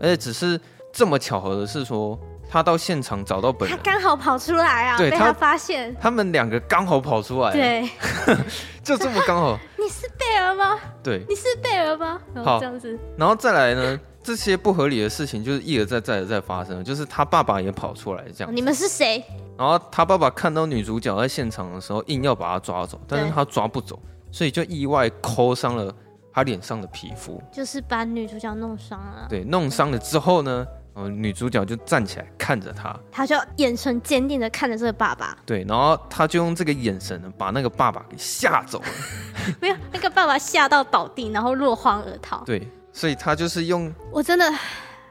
[0.01, 0.61] 而且只是
[0.93, 2.19] 这么巧合的是说，
[2.51, 7.89] 他到现场找到本人，他刚好跑出来啊，对被他发现，他们两个刚好跑出来，对，
[8.83, 9.59] 就这么刚好。
[9.79, 10.79] 你是贝尔吗？
[11.03, 12.21] 对，你是贝尔吗？
[12.45, 14.01] 好，这样子，然后再来呢？
[14.23, 18.55] 这些不合理的事情就是一而再、再而再发生，就是他爸爸也跑出来这样。
[18.55, 19.25] 你们是谁？
[19.59, 25.95] 然后他爸爸看到女主角在现场的时候，硬要把她抓走，但是他抓不走，所以就意外抠伤了
[26.33, 29.27] 她脸上的皮肤，就是把女主角弄伤了。
[29.29, 35.37] 对，弄伤了之后呢，呃，女主角就站起来看着他，他就眼神坚定的看着这个爸爸。
[35.45, 38.87] 对，然后他就用这个眼神呢，把那个爸爸给吓走了。
[39.61, 42.43] 没有，那个爸爸吓到倒地，然后落荒而逃。
[42.45, 42.67] 对。
[42.93, 44.45] 所以他就是用我真的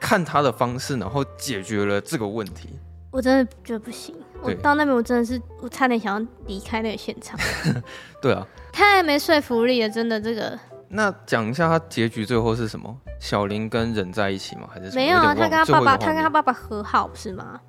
[0.00, 2.70] 看他的方式，然后解决了这个问题。
[3.10, 7.38] 我真的觉得不行，我到那边我真的是我差点想要离开那个现场。
[8.22, 10.58] 对啊，太没说服力了，真的这个。
[10.88, 12.96] 那讲一下他结局最后是什么？
[13.20, 14.68] 小林跟忍在一起吗？
[14.72, 15.34] 还是没有啊？
[15.34, 17.60] 他跟他爸爸，他跟他爸爸和好不是吗？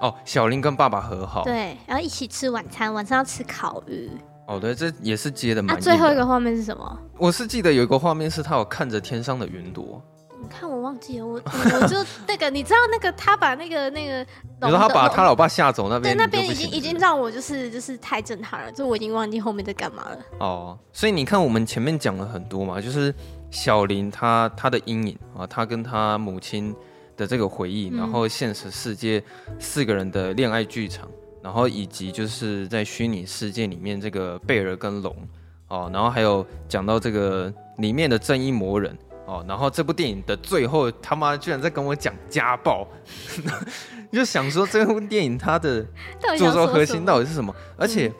[0.00, 4.10] 哦，小林跟爸爸和好，对，然后一起吃晚餐，晚上要吃烤鱼。
[4.46, 5.74] 哦，对，这也是接的蛮。
[5.74, 6.98] 那、啊、最后一个画面是什么？
[7.18, 10.02] 我是记得有一个画面是他有看着天上的云朵。
[10.38, 11.96] 你看我忘记了，我 我就
[12.28, 14.18] 那个，你知道那个他把那个那个，
[14.62, 20.18] 你说他把他老爸吓走那边，对，那边已经已经让我就是就是太震撼了，就我已经忘记后面在干嘛了。
[20.38, 23.12] 哦，所以你看我们前面讲了很多嘛，就是
[23.50, 26.72] 小林他他的阴影啊，他跟他母亲
[27.16, 29.20] 的这个回忆，嗯、然后现实世界
[29.58, 31.08] 四个人的恋爱剧场。
[31.46, 35.14] 然后以及就是在虚拟世界里面这个贝尔跟龙
[35.68, 42.84] 哦，然后还有讲到这个里面的正义魔人哦，然后这部电影的最后他妈居然在跟我讲家暴，
[44.10, 45.86] 就想说这部电影它的
[46.36, 47.54] 主轴核心到底是什么？
[47.78, 48.12] 而且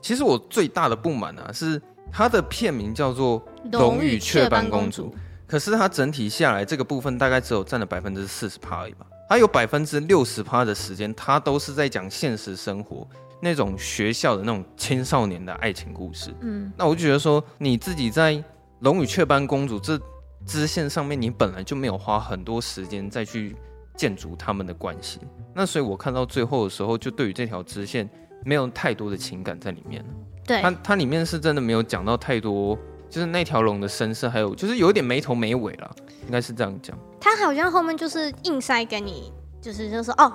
[0.00, 5.10] 其实我最大的不满啊是它的片名叫做《龙与雀斑公主》，
[5.48, 9.04] 可是它整体下来这个部分大概只有占了百分之四十趴而已吧。
[9.28, 13.06] 他有百分之六十趴的时间，他都是在讲现实生活
[13.40, 16.34] 那种学校的那种青少年的爱情故事。
[16.40, 18.34] 嗯，那我就觉得说，你自己在
[18.80, 20.00] 《龙与雀斑公主》这
[20.46, 23.54] 支线上面，你本来就没有花很多时间再去
[23.96, 25.20] 建筑他们的关系。
[25.54, 28.08] 那所以我看到最后的时候，就对于这条支线
[28.44, 30.02] 没有太多的情感在里面。
[30.46, 32.78] 对，它它里面是真的没有讲到太多。
[33.10, 36.96] 就是那条龙的身色，还有就是有点没头没尾了，应该是这样讲。
[37.20, 40.32] 他好像后面就是硬塞给你，就是就说哦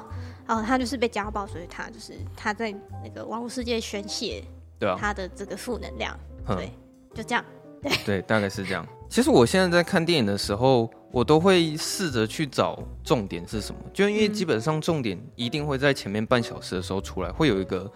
[0.48, 4.44] 哦，他就是被家暴，所以他就是他在那个网络世界宣泄，
[4.80, 6.72] 对啊，他的这个负能量，对，
[7.14, 7.46] 就这样，
[7.82, 8.86] 对对，大概是这样。
[9.08, 17.90] 其实我现在在看电影的时候，我都会试着去找重点是什么，就因为基本上重点一定会在前面半小时的时候出来，会有一个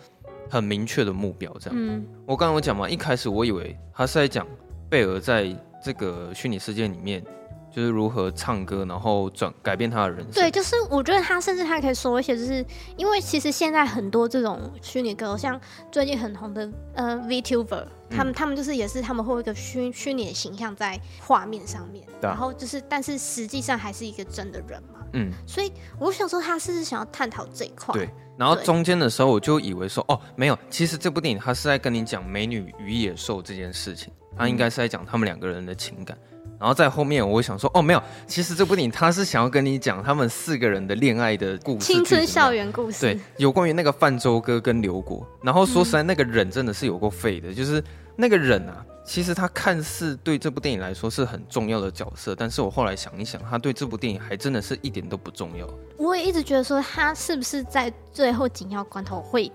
[0.49, 1.51] 很明确的目标。
[1.59, 4.47] 这样，嗯，我刚刚有讲嘛，一开始我以为他是在讲。
[4.89, 7.23] 贝尔在这个虚拟世界里面，
[7.71, 10.31] 就是如何唱歌，然后转改变他的人生。
[10.31, 15.59] 对，就是我觉得他甚至他可以说一些，就是因为其实现在很多这种虚拟歌，像
[15.91, 24.99] 最近很红的呃 VTuber，他们、嗯、他们就是也是他们会有一个虚虚拟的形象在画面上面，啊、然后就是但是实际上还是一个真的人嘛。
[25.13, 27.93] 嗯，所以我想说他是想要探讨这一块。
[27.93, 34.11] 对，然后中间的时候我就以为说哦没有，其实这部电影他是在跟你讲美女与野兽这件事情。
[34.39, 36.15] 他应该是在讲他们两个人的情感，
[36.59, 45.27] 然后在后面我想说，哦，没有，其实这部电影他是想要跟你讲他们四个人的恋爱的故事，青春校园故事，对，有关于那个泛舟哥跟刘国。
[45.41, 47.83] 然后说实在，那个人真的是有够废的，嗯、就是
[48.17, 55.65] 那个人啊，其实他看似对这部电影来说是很重要的角色，但是我后来想一想，他对这部电影还真的是一点都不重要。
[55.97, 59.51] 我也一直觉得说，他是不是在最后紧要关头会。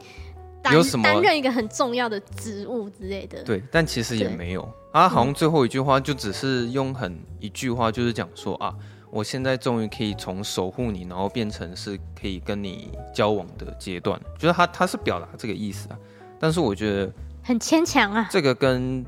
[0.71, 3.43] 有什么担任一个很重要的职务之类的？
[3.43, 4.73] 对，但其实也没有。
[4.93, 8.73] 他好像最后一句话就只是用很一句话，就是讲说啊，
[9.11, 14.21] 我现在终于可以从守护你，然后变成是可以跟你交往的阶段。
[14.39, 15.99] 就是他他是表达这个意思啊，
[16.39, 17.13] 但是我觉得
[17.43, 18.29] 很牵强啊。
[18.31, 19.05] 这个跟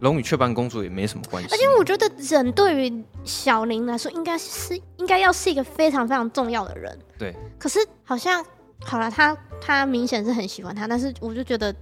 [0.00, 1.48] 龙与雀斑公主也没什么关系。
[1.52, 6.98] 而且我觉得忍对于小林来说，应该是应该要是一个非常非常重要的人。
[7.18, 7.34] 对。
[7.58, 8.44] 可是好像
[8.80, 11.74] 好了，他他明显是很喜欢他，但是我就觉得。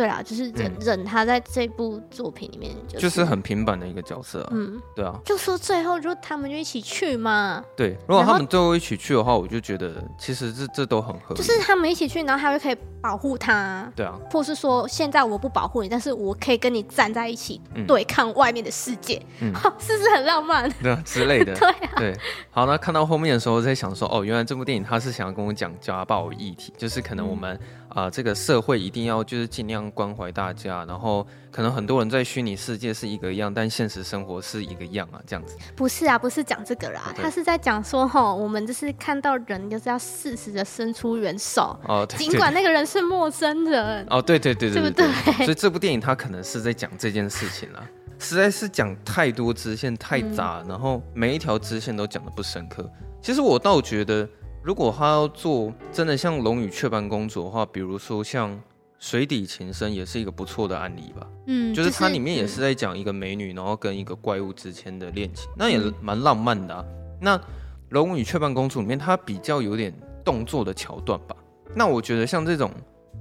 [0.00, 4.48] 对啊，就是忍忍他在这部作品里面就是，就是很平板的一个角色啊。
[4.52, 5.14] 嗯，对啊。
[5.26, 7.62] 就说最后就他们就一起去嘛。
[7.76, 11.36] 对，如果他们最后一起去的话，我就觉得其实这这都很合理。
[11.36, 13.92] 就是他们一起去，然后他就可以保护他。
[13.94, 14.18] 对啊。
[14.30, 20.66] 或是说现在我不保护你，但是我可以跟你站在一起对抗外面的世界，嗯， 是不是很浪漫？
[20.82, 21.54] 对啊，之类的。
[21.60, 21.92] 对啊。
[21.98, 22.16] 对。
[22.50, 27.60] 好，那看到后面的时候，在想说，哦，原来这部电影他是想要跟我讲家暴议题，就是可能我们。
[27.90, 35.56] 嗯啊、呃，这个社会一定要就是尽量关怀大家，然后可能很多人在虚拟世界是一个样，但现实生活是一个样啊，这样子。
[35.74, 47.82] 不是啊，不是讲这个啦，他是在讲说吼，我们就是看到人就是要适时的伸出援手哦，尽管那个人是陌生人哦，对对对对对，对，所以这部电影他可能是在讲这件事情啦，
[48.18, 52.88] 实在是讲太多支线太杂，嗯、然后每一条支线都讲的不深刻。
[53.20, 54.28] 其实我倒觉得。
[54.62, 58.50] 如果他要做真的像《龙与雀斑公主》的话，比如说像
[58.98, 61.26] 《水底情深》也是一个不错的案例吧。
[61.46, 66.84] 嗯，就是它里面也是在讲一个美女，然后跟一个怪物之间的恋情，那也蛮浪漫的啊。
[67.20, 67.38] 那
[67.88, 71.34] 《龙与雀斑公主》里面它比较有点动作的桥段吧。
[71.74, 72.70] 那我觉得像这种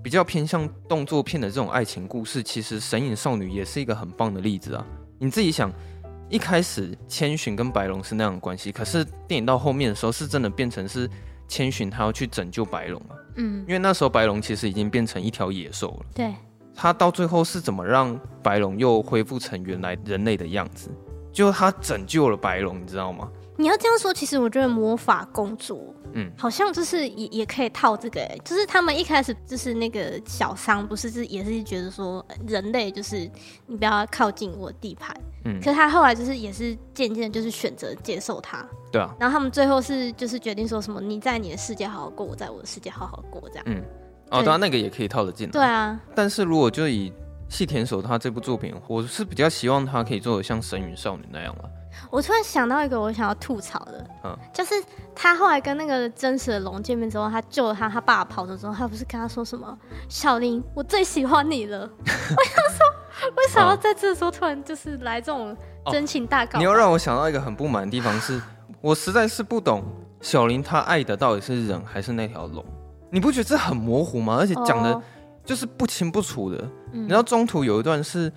[0.04, 4.86] 比较偏向动作片的这种爱情故事，其实《神隐少女》也是一个很棒的例子啊。
[5.18, 5.72] 你自己想。
[6.32, 11.10] 一开始千寻跟白龙是那样的关系，可是电影到后面的时候是真的变成是
[11.50, 13.18] 千寻他要去拯救白龙啊。
[13.36, 16.06] 嗯，因为那时候白龙其实已经变成一条野兽了。
[16.14, 16.34] 对，
[16.74, 20.90] 他到最后是怎么让白龙又恢复成原来人类的样子？
[21.32, 23.30] 就他拯救了白龙，你知道吗？
[23.60, 33.30] 你要这样说，其实我觉得魔法公主，嗯，好像就是也也可以套这个，哎，就是他们一开始就是那个小商，不是是也是觉得说人类就是
[33.68, 43.84] 你不要靠近我地盘，嗯，可是他后来就是也是渐渐就是选择接受他，对啊，然后他们最后是就是决定说什么你在你的世界好好过，我在我的世界好好过这样，嗯，
[44.32, 47.12] 哦，当然那个也可以套得进，对啊，但是如果就以
[47.50, 51.70] 细田守他这部作品，我是比较希望他可以做的像神与少女那样了。
[52.10, 54.74] 我突然想到一个我想要吐槽的，嗯，就是
[55.16, 59.78] 他后来跟那个真实的龙见面之后，他救了他，他爸跑走之后，他不是跟他说什么？
[60.08, 61.80] 小林，我最喜欢你了。
[62.00, 65.56] 我想说，为什么在这时候突然就是来这种
[65.92, 66.58] 真情大告？
[66.58, 68.42] 哦，你又让我想到一个很不满的地方是，
[68.82, 69.84] 我实在是不懂
[70.22, 72.64] 小林他爱的到底是人还是那条龙？
[73.12, 74.38] 你不觉得这很模糊吗？
[74.40, 75.02] 而且讲的
[75.44, 76.58] 就是不清不楚的。
[76.94, 78.32] 嗯，你知道中途有一段是。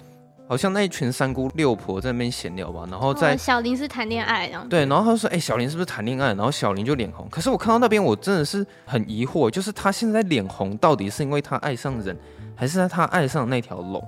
[0.53, 7.27] 好像那一群三姑六婆在那边闲聊吧，然后在、哦、小林是谈恋爱，然后对，然后他说：“哎、欸，小林是不是谈恋爱？”然后小林就脸红。
[7.31, 12.15] 可是我看到那边，我真的是很疑惑，就是他现在脸红，到底是因为他爱上人，
[12.55, 14.07] 还是他爱上那条龙？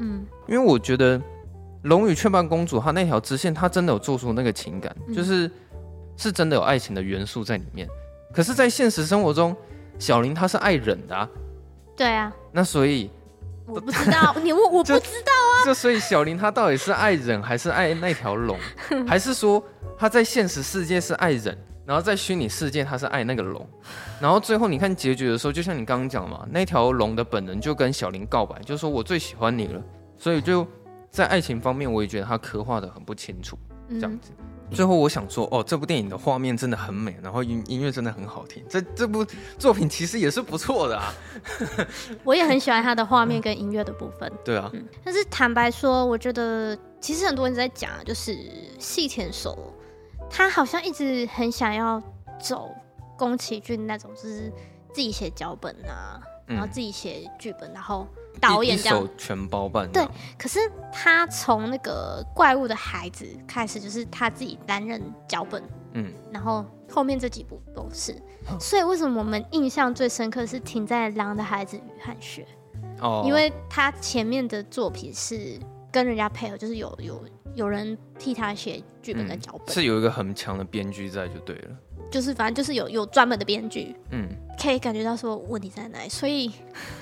[0.00, 1.16] 嗯，因为我觉得
[1.82, 5.48] 《龙与雀斑公主》她那条支线，她真的有做出那个情感，嗯、就是
[6.16, 7.86] 是真的有爱情的元素在里面。
[8.34, 9.56] 可是，在现实生活中，
[10.00, 11.28] 小林他是爱人的啊。
[11.96, 12.32] 对啊。
[12.50, 13.08] 那所以。
[13.66, 15.64] 我不知道，你问我不知道啊。
[15.64, 18.56] 就所以小林他到底是爱人还是爱那条龙，
[19.06, 19.62] 还是说
[19.98, 23.68] 他在现实世界是爱人，然后在虚拟世界他是爱那个龙，
[24.20, 29.82] 然后最后你看结局的时候，就像你刚刚讲嘛，那条龙的本人就跟小林告白，就说我最喜欢你了。
[30.16, 30.66] 所以就
[31.10, 33.58] 在爱情方面，我也觉得他刻画的很不清楚，
[33.90, 34.30] 这样子。
[34.70, 38.64] 最后我想说，哦，这部电影的画面真的很美，然后音音乐真的很好听。
[38.68, 39.24] 这这部
[39.58, 41.14] 作品其实也是不错的啊。
[42.24, 44.30] 我也很喜欢它的画面跟音乐的部分。
[44.44, 48.36] 对啊、嗯，但是坦白说，我觉得其实很多人在讲，就是
[48.78, 49.72] 细田守，
[50.28, 52.02] 他好像一直很想要
[52.40, 52.74] 走
[53.16, 54.52] 宫崎骏那种，就是
[54.92, 58.06] 自己写脚本啊，然后自己写剧本，然后。
[58.40, 59.90] 导演这样全包办。
[59.90, 60.06] 对，
[60.38, 60.58] 可是
[60.92, 65.62] 他从那个怪物的孩子开始，就是他自己担任脚本，
[65.92, 68.14] 嗯，然后后面这几部都是。
[68.60, 72.46] 所以为什么我们印象最深刻是停在《狼的孩子与汗血》
[73.04, 75.58] 哦，因为他前面的作品是
[75.90, 77.24] 跟人家配合，就是有有
[77.54, 81.76] 有人替他写剧本的脚本，嗯，是有一个很强的编剧在就对了。
[82.08, 86.52] 就是反正就是有有专门的编剧，嗯，可以感觉到说问题在哪里，所以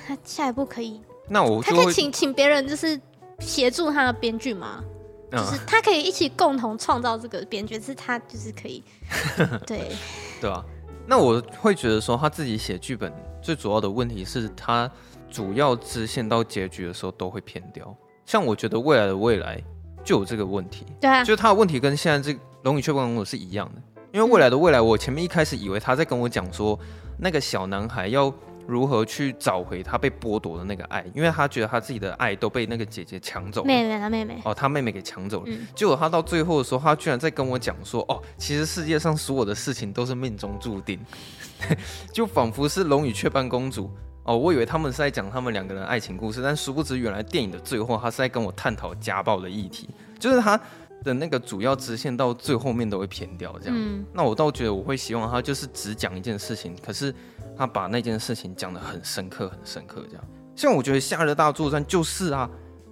[0.07, 0.99] 他下一步可以。
[1.27, 2.99] 那我他可以请请别人，就是
[3.39, 4.83] 协助他的编剧吗？
[5.31, 5.43] 嗯？
[5.43, 8.83] 就是他可以一起共同创造这个编剧，是他就是可以，
[9.65, 9.91] 对
[10.39, 10.63] 对啊。
[11.07, 14.89] 那我会觉得说他自己写剧本最主要的问题是他
[15.29, 17.95] 主要支线到结局的时候都会偏掉。
[18.25, 19.61] 像我觉得未来的未来，
[20.03, 20.85] 就有这个问题。
[20.99, 23.81] 对啊，就是他的问题跟现在这个《龙与雀斑公主》是一样的。
[24.11, 26.79] 因为未来的未来，我前面一开始以为他在跟我讲说，
[27.19, 28.33] 那个小男孩要
[28.67, 33.67] 如何去找回他被剥夺的那个爱，因为他觉得他自己的爱都被那个姐姐抢走了。
[33.67, 34.41] 妹妹，他妹妹。
[34.43, 35.45] 哦，他妹妹给抢走了。
[35.47, 35.67] 嗯。
[35.75, 40.99] 结果他到最后的时候，他居然在跟我讲说，哦，其实世界上所有的事情都是命中注定，
[42.11, 43.89] 就仿佛是龙与雀斑公主。
[44.23, 49.89] 哦，我以为他们是在讲他们两个人的爱情故事，但殊不知原来电影的最后，他是在跟我探讨家暴的议题，
[50.19, 50.59] 就是他。
[51.03, 53.75] 的那个主要支线到最后面都会偏掉，这样。
[53.77, 57.13] 嗯，那我倒觉得我会希望他就是只讲一件事情，可是
[57.57, 60.23] 他把那件事情讲得很深刻，很深刻，这样。
[60.55, 62.49] 像我觉得《夏日大作战》就是啊。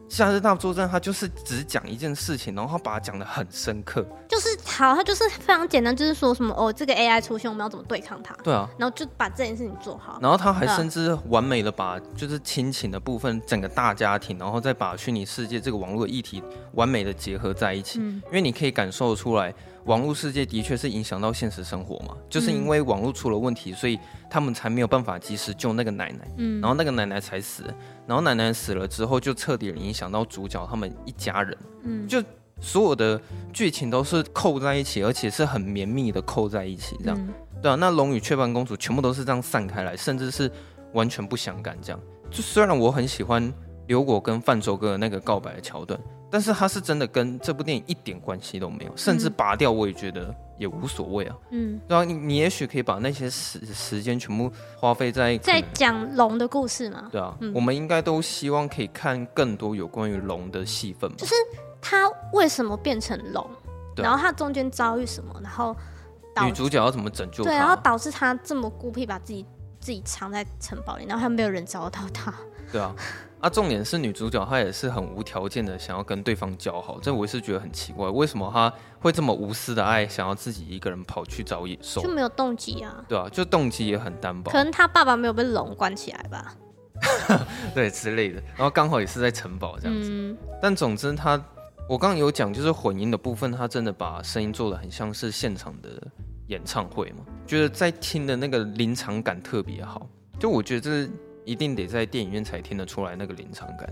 [0.09, 4.05] 夏日大作战，他就是只讲一件事情，然后他把它讲得很深刻。
[4.27, 8.35] 就是好，他就是非常简单，就是说什么哦，这个 AI 出现，我们要怎么对抗它？
[8.43, 10.19] 对啊，然后就把这件事情做好。
[10.21, 16.43] 然后他还甚至完美的把就是亲情的部分，整个大家庭，然后再把虚拟世界这个网络的议题
[16.73, 17.97] 完美的结合在一起。
[17.99, 19.51] 嗯，因为你可以感受出来。
[19.85, 27.63] 网络世界的确是影响到现实生活嘛，就是因为网络出了问题，所以他们才没有办法及时救那个奶奶，嗯，然后那个奶奶才死，
[28.07, 32.23] 然后奶奶死了之后，就彻底影响到主角他们一家人，嗯，就
[32.61, 33.19] 所有的
[33.51, 37.29] 剧情都是扣在一起，而且是很绵密的扣在一起，这样，
[37.61, 40.49] 对啊，那龙与雀斑公主全部都是这样散开来，甚至是
[40.93, 41.99] 完全不相干，这样，
[42.31, 43.53] 就虽然我很喜欢
[43.87, 45.99] 刘果跟范舟哥的那个告白的桥段。
[46.33, 51.35] 但是他是真的跟这部电影一点关系都没有，甚至拔掉我也觉得也无所谓啊。
[51.51, 57.07] 嗯，对啊，你你也许可以把那些时时间全部花费在在讲龙的故事嘛。
[57.11, 61.15] 对啊，嗯、我们应该都希望可以看更多有关于龙的戏份嘛。
[61.19, 61.35] 就是
[61.79, 63.47] 他为什么变成龙，
[63.95, 65.75] 然后他中间遭遇什么，然后
[66.43, 67.51] 女主角要怎么拯救他？
[67.51, 69.45] 对，然后导致他这么孤僻，把自己
[69.79, 72.33] 自己藏在城堡里，然后还没有人找到他。
[72.71, 72.91] 对啊。
[73.43, 82.01] 啊，重点是女主角她也是很无条件的想要跟对方交好，这我是觉得很奇怪，为什么她会这么无私的爱，想要自己一个人跑去找野兽？
[82.01, 83.03] 就没有动机啊？
[83.05, 84.49] 对啊，就动机也很单薄。
[84.49, 86.55] 可能他爸爸没有被龙关起来吧？
[87.75, 90.07] 对之类的，然后刚好也是在城堡这样子。
[90.09, 91.31] 嗯、但总之他，
[91.89, 95.89] 我刚刚有讲，就是混音的部分，他真的把声音做的很像是现场的
[96.47, 100.07] 演唱会嘛，觉得在听的那个临场感特别好。
[100.39, 101.11] 就我觉得这是。
[101.45, 103.91] 一定得在电影院才听得出来那个临场感。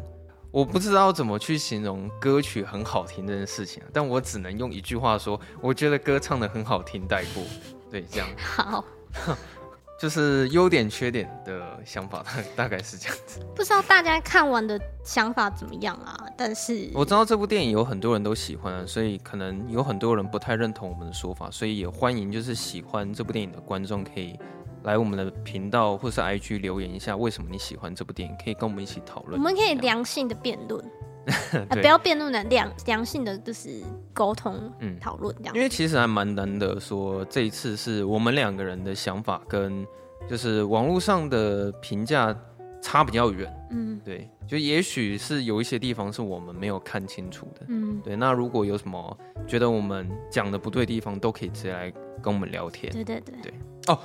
[0.51, 7.41] 我不知道怎么去形容歌曲很好听这件事情，但我只能用一句话说：我觉得歌唱的很好听，带过。
[7.89, 8.27] 对，这样。
[8.35, 8.83] 好，
[9.97, 13.39] 就是优点缺点的想法，大 大概是这样子。
[13.55, 16.17] 不知道大家看完的想法怎么样啊？
[16.37, 24.37] 但是我知道这部电影有很多人都喜欢，所以可能有很多人不太认同我们的说法，所以也欢迎就是喜欢这部电影的观众可以。
[24.83, 28.35] 来我们的频道或是 IG 留言一下，为什么你喜欢这部电影？
[28.43, 29.39] 可以跟我们一起讨论。
[29.39, 30.83] 我们可以良性的辩论，
[31.69, 33.81] 啊，不要辩论的良良性的就是
[34.13, 35.55] 沟通，嗯，讨论这样。
[35.55, 39.85] 因为其实还蛮难得，说这一次是我们两个人的想法跟
[40.29, 42.35] 就是网络上的评价
[42.81, 48.15] 差比较远，嗯，对，就也许是有一些地方是我们没有看清楚的，嗯，对。
[48.15, 49.17] 那如果有什么
[49.47, 52.91] 觉得我们讲的不对的地方，都可以直接来跟我们聊天。
[52.91, 53.53] 对对对，对
[53.87, 53.99] 哦。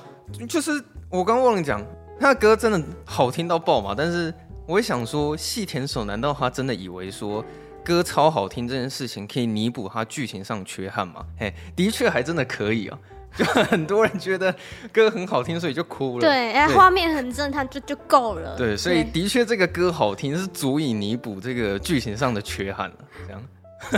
[0.47, 1.81] 就是我刚忘了讲，
[2.19, 3.95] 他的歌真的好听到爆嘛！
[3.97, 4.33] 但是
[4.67, 7.41] 我也想说，细田守难道他真的以为说
[7.81, 11.25] 歌超好听这件事情可以弥补他剧情上缺憾吗？
[11.39, 12.99] 嘿，的确还真的可以啊！
[13.37, 14.53] 就很多人觉得
[14.91, 16.21] 歌很好听，所以就哭了。
[16.21, 18.57] 对，哎，画面很震撼就就够了。
[18.57, 22.95] 对，所以的确这个歌好听是足以弥补这个剧情上的缺憾了。
[23.25, 23.43] 这样，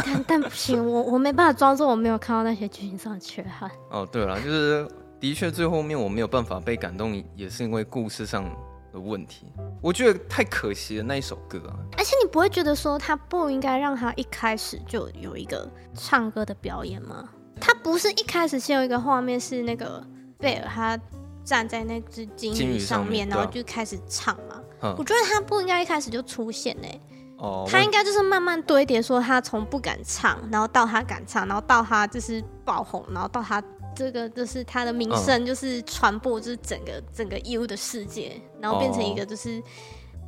[0.05, 3.71] 但但不行，我 我没办法装作我没有看到那些剧情上的缺憾。
[3.89, 4.87] 哦，对了，就是。
[5.19, 8.45] 的确，最后面我没有办法被感动，也是因为故事上
[8.93, 9.51] 的问题。
[9.81, 11.75] 我觉得太可惜了那一首歌啊！
[11.97, 17.27] 而且你不会觉得说他不应该让他一开始就有一个唱歌的表演吗？
[17.59, 20.01] 他不是一开始先有一个画面是那个
[20.37, 20.97] 贝尔他
[21.43, 24.61] 站在那只金鱼上面，然后就开始唱嘛？
[24.79, 27.01] 啊、我觉得他不应该一开始就出现呢、欸。
[27.39, 33.61] 哦，他应该就是慢慢堆叠，说他从不敢唱，然后到他敢唱，然后到他就是爆红，然后到他。
[33.99, 39.61] 这个就是他的名声，就是传播，就是整个整个 U 的世界，然后变成一个就是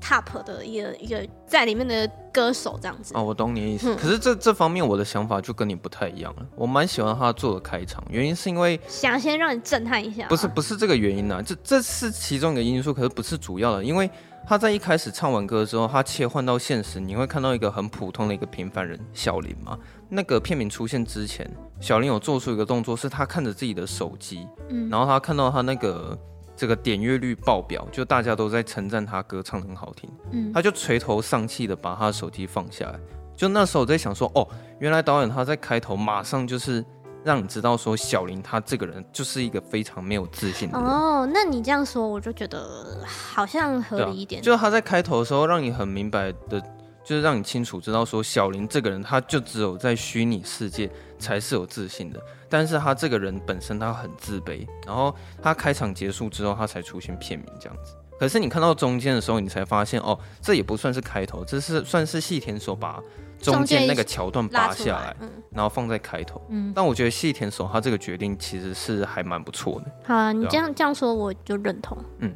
[0.02, 3.14] top 的一个一个在里面的歌手这样子。
[3.16, 3.96] 哦，我懂你的意思。
[3.96, 6.46] 嗯、可是这这方面我的想法就跟你不太一样了。
[6.58, 10.28] 我蛮喜欢他做的开场，原因是因为想先让你震撼一下。
[10.28, 14.10] 不是不是这个原因啊，这这是其中一个因素，可是不是主要的，因为。
[14.48, 19.78] 他在一开始唱完歌之后，他切换到现实，你会看到一个很普通的一个平凡人小林嘛。
[20.10, 26.18] 那个片名出现之前，小林有做出一个动作，是他看着自己的手机，嗯，然后他看到他那个
[26.56, 33.00] 这个点阅率爆表，就大家都在称赞他歌唱得很好听，嗯，他就垂头丧气的把他的手机放下来，
[33.38, 34.46] 就那时候我在想说，哦，
[34.80, 36.84] 原来导演他在开头马上就是
[37.24, 40.88] 让你知道说小林他这个人就是一个非常没有自信的人。
[40.88, 44.42] 哦，那你这样说我就觉得好像合理一点。
[44.42, 46.62] 就是他在开头的时候让你很明白的，
[47.04, 52.20] 就是让你清楚知道说小林这个人他就只有在虚拟世界才是有自信的，
[52.50, 57.96] 但是他这个人本身他很自卑，然后他开场结束之后他才出现片名这样子。
[58.20, 63.00] 可是你看到中间的时候，你才发现哦，这也不算是开头，这是算是细田守把
[63.42, 65.16] 中间那个桥段拔下来，
[65.52, 66.42] 然后放在开头。
[66.50, 69.92] 嗯，但我觉得细田守他这个决定其实是还蛮不错的。
[70.06, 71.98] 好啊，你这样这样说我就认同。
[72.20, 72.32] 嗯，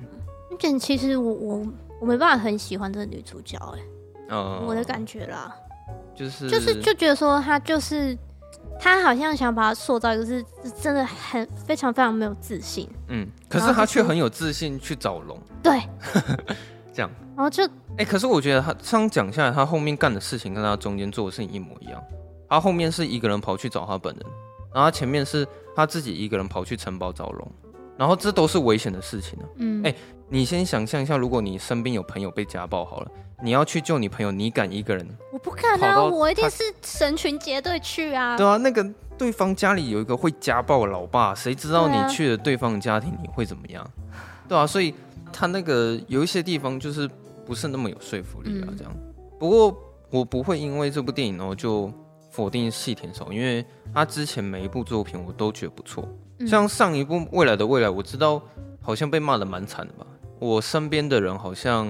[0.52, 1.68] 而且其实我我
[2.02, 3.58] 我没办法很喜欢这个女主角
[4.30, 4.36] 哎、
[4.66, 5.56] 我的感觉啦，
[6.16, 8.18] 就是就是就觉得说她就是。
[8.78, 10.44] 她好像想把她塑造一个是
[10.82, 15.82] 真的很非常非常没有自信，嗯，可是她却很有自信去找龙，对，
[16.92, 22.02] 这样，然后就哎、欸，可是我觉得他这样讲下来，他后面干的事情跟他中间做的事情一模一样。
[22.50, 24.26] 他后面是一个人跑去找他本人，
[24.74, 27.52] 然后他前面是他自己一个人跑去城堡找龙，
[27.98, 29.46] 然后这都是危险的事情啊。
[29.58, 29.96] 嗯，哎、欸，
[30.30, 33.12] 你先想象一下，如果你身边有朋友被家暴好了。
[33.44, 35.06] 你要去救你朋友，你敢一个人？
[35.34, 36.02] 我不敢啊！
[36.02, 38.38] 我一定是成群结队去啊！
[38.38, 38.82] 对啊，那个
[39.18, 43.86] 对方家里有一个会家暴的老爸，谁知道你去了对方的家庭你会怎么样？
[44.48, 44.96] 对啊，所以
[45.34, 47.10] 他那个有一些地方就是
[47.46, 48.92] 不是那么有说服力啊，这样。
[48.96, 49.78] 嗯、不过
[50.10, 51.92] 我不会因为这部电影然后就
[52.32, 56.08] 否定细田守，因为他之前每一部作品我都觉得不错，
[56.48, 58.42] 像上一部《未来的未来》，我知道
[58.82, 60.06] 好像被骂的蛮惨的吧？
[60.40, 61.88] 我身边的人好像。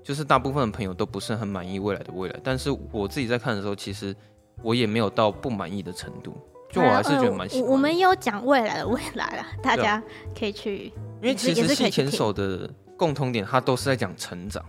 [0.00, 4.16] 就是大部分的朋友都不是很满意未来的未来，但是我自己在看的时候，其实
[4.62, 6.34] 我也没有到不满意的程度，
[6.70, 7.70] 就我还是觉得蛮喜欢、呃。
[7.70, 10.02] 我们有讲未来的未来了，大家
[10.34, 10.86] 可以去，
[11.20, 14.62] 因为其实细田守的共同点，他都是在讲成长。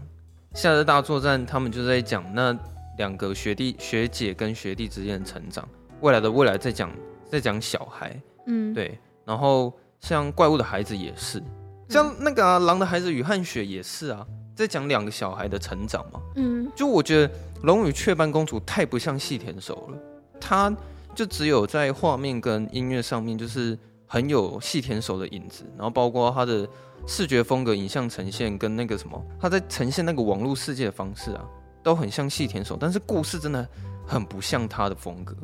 [0.54, 2.58] 夏日大作战，他们就在讲那
[2.98, 5.68] 两个学弟学姐跟学弟之间的成长。
[6.00, 6.90] 未来的未来在讲
[7.30, 8.98] 在讲小孩，嗯，对。
[9.26, 11.44] 然后像怪物的孩子也是，
[11.90, 14.26] 像那个、啊、狼的孩子与汗血也是啊。
[14.56, 17.30] 在讲两个小孩的成长嘛，嗯，就我觉得
[17.62, 19.98] 《龙与雀斑公主》太不像细田守了，
[20.38, 20.76] 他
[21.16, 26.68] 就只有在画面跟音乐上面就是很有细田守的影子，然后包括他的
[27.10, 31.44] 视觉风格、影像呈现跟那个什么，他在呈现那个网络世界的方式啊，
[31.82, 33.68] 都很像细田守，但是故事真的
[34.06, 35.36] 很不像他的风格，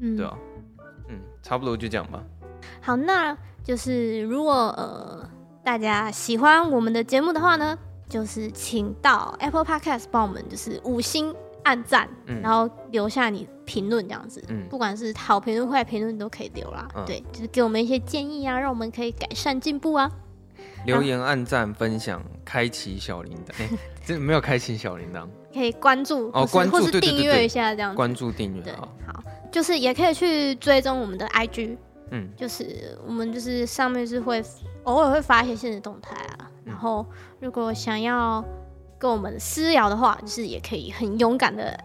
[0.00, 0.36] 嗯，对啊，
[1.08, 2.22] 嗯，差不多就这样吧。
[2.82, 5.26] 好，那就是如果呃
[5.64, 16.86] 大家喜欢我们的节目的话呢，就是请到 Apple Podcast 帮我们就是五星按赞，嗯、然后留下你评论这样子，嗯、不管是好评论、坏评论都可以留啦。
[16.94, 20.10] 嗯、对，就是给我们一些建议啊，让我们可以改善进步啊。
[20.86, 31.76] 留言、按赞、分享、开启小铃铛，哎、欸，这没有开启小铃铛，可以关注哦，关注或是订阅一下这样子，关注订阅对，好，就是也可以去追踪我们的 IG，
[32.10, 34.42] 嗯，就是我们就是上面是会
[34.84, 36.50] 偶尔会发一些新的动态啊。
[36.64, 37.04] 然后，
[37.40, 38.42] 如果想要
[38.98, 41.78] 跟我们私聊的话，就是也可以很勇敢的，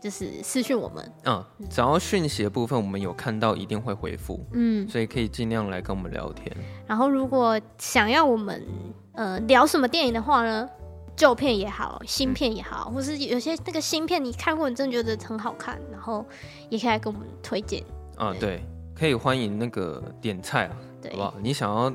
[0.00, 1.12] 就是私讯我们。
[1.24, 4.44] 嗯，只要讯息的部分我们有看到，一定会回复。
[4.52, 6.56] 嗯，所以可以尽量来跟我们聊天。
[6.86, 8.64] 然后，如果想要我们
[9.12, 10.68] 呃聊什么电影的话呢，
[11.16, 16.24] 旧片也好，新片也好，嗯、或是有些那个新片你看过，你真的觉得很好看，然后
[16.68, 17.82] 也可以来跟我们推荐。
[18.16, 18.62] 啊，对，
[18.94, 21.34] 可以欢迎那个点菜啊，对好不好？
[21.40, 21.92] 你想要。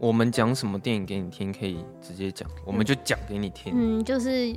[0.00, 3.72] 我们讲什么电影给你听，可以直接讲，我们就讲给你听。
[3.74, 4.54] 嗯，就是，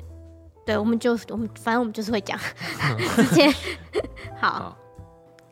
[0.68, 2.38] 对，我们就我们反正我们就是会讲，
[3.16, 3.52] 直接。
[4.40, 4.78] 好，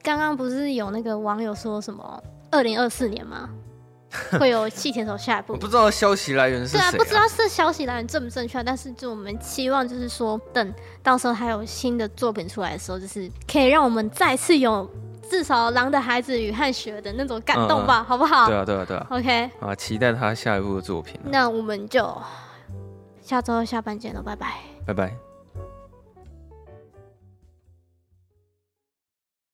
[0.04, 3.50] 刚刚不是有那个网友说什么二零二四年吗？
[4.40, 5.54] 会有细田手下一步？
[5.54, 6.92] 我不知道消息来源是谁、啊。
[6.92, 14.88] 对啊，不知道是消息来源正不正确，但是就我们期望就是说，等到时候还有新的作品出来的时候，就是可以让我们再次有。
[15.28, 18.46] 至少《狼的孩子与汗血》的那种感动吧，嗯、好不好？
[18.46, 19.08] 对啊，对啊，对啊。
[19.10, 21.20] OK，啊，期待他下一部的作品。
[21.24, 22.16] 那我们就
[23.24, 24.54] 下周下班见了，拜拜，
[24.86, 25.25] 拜拜。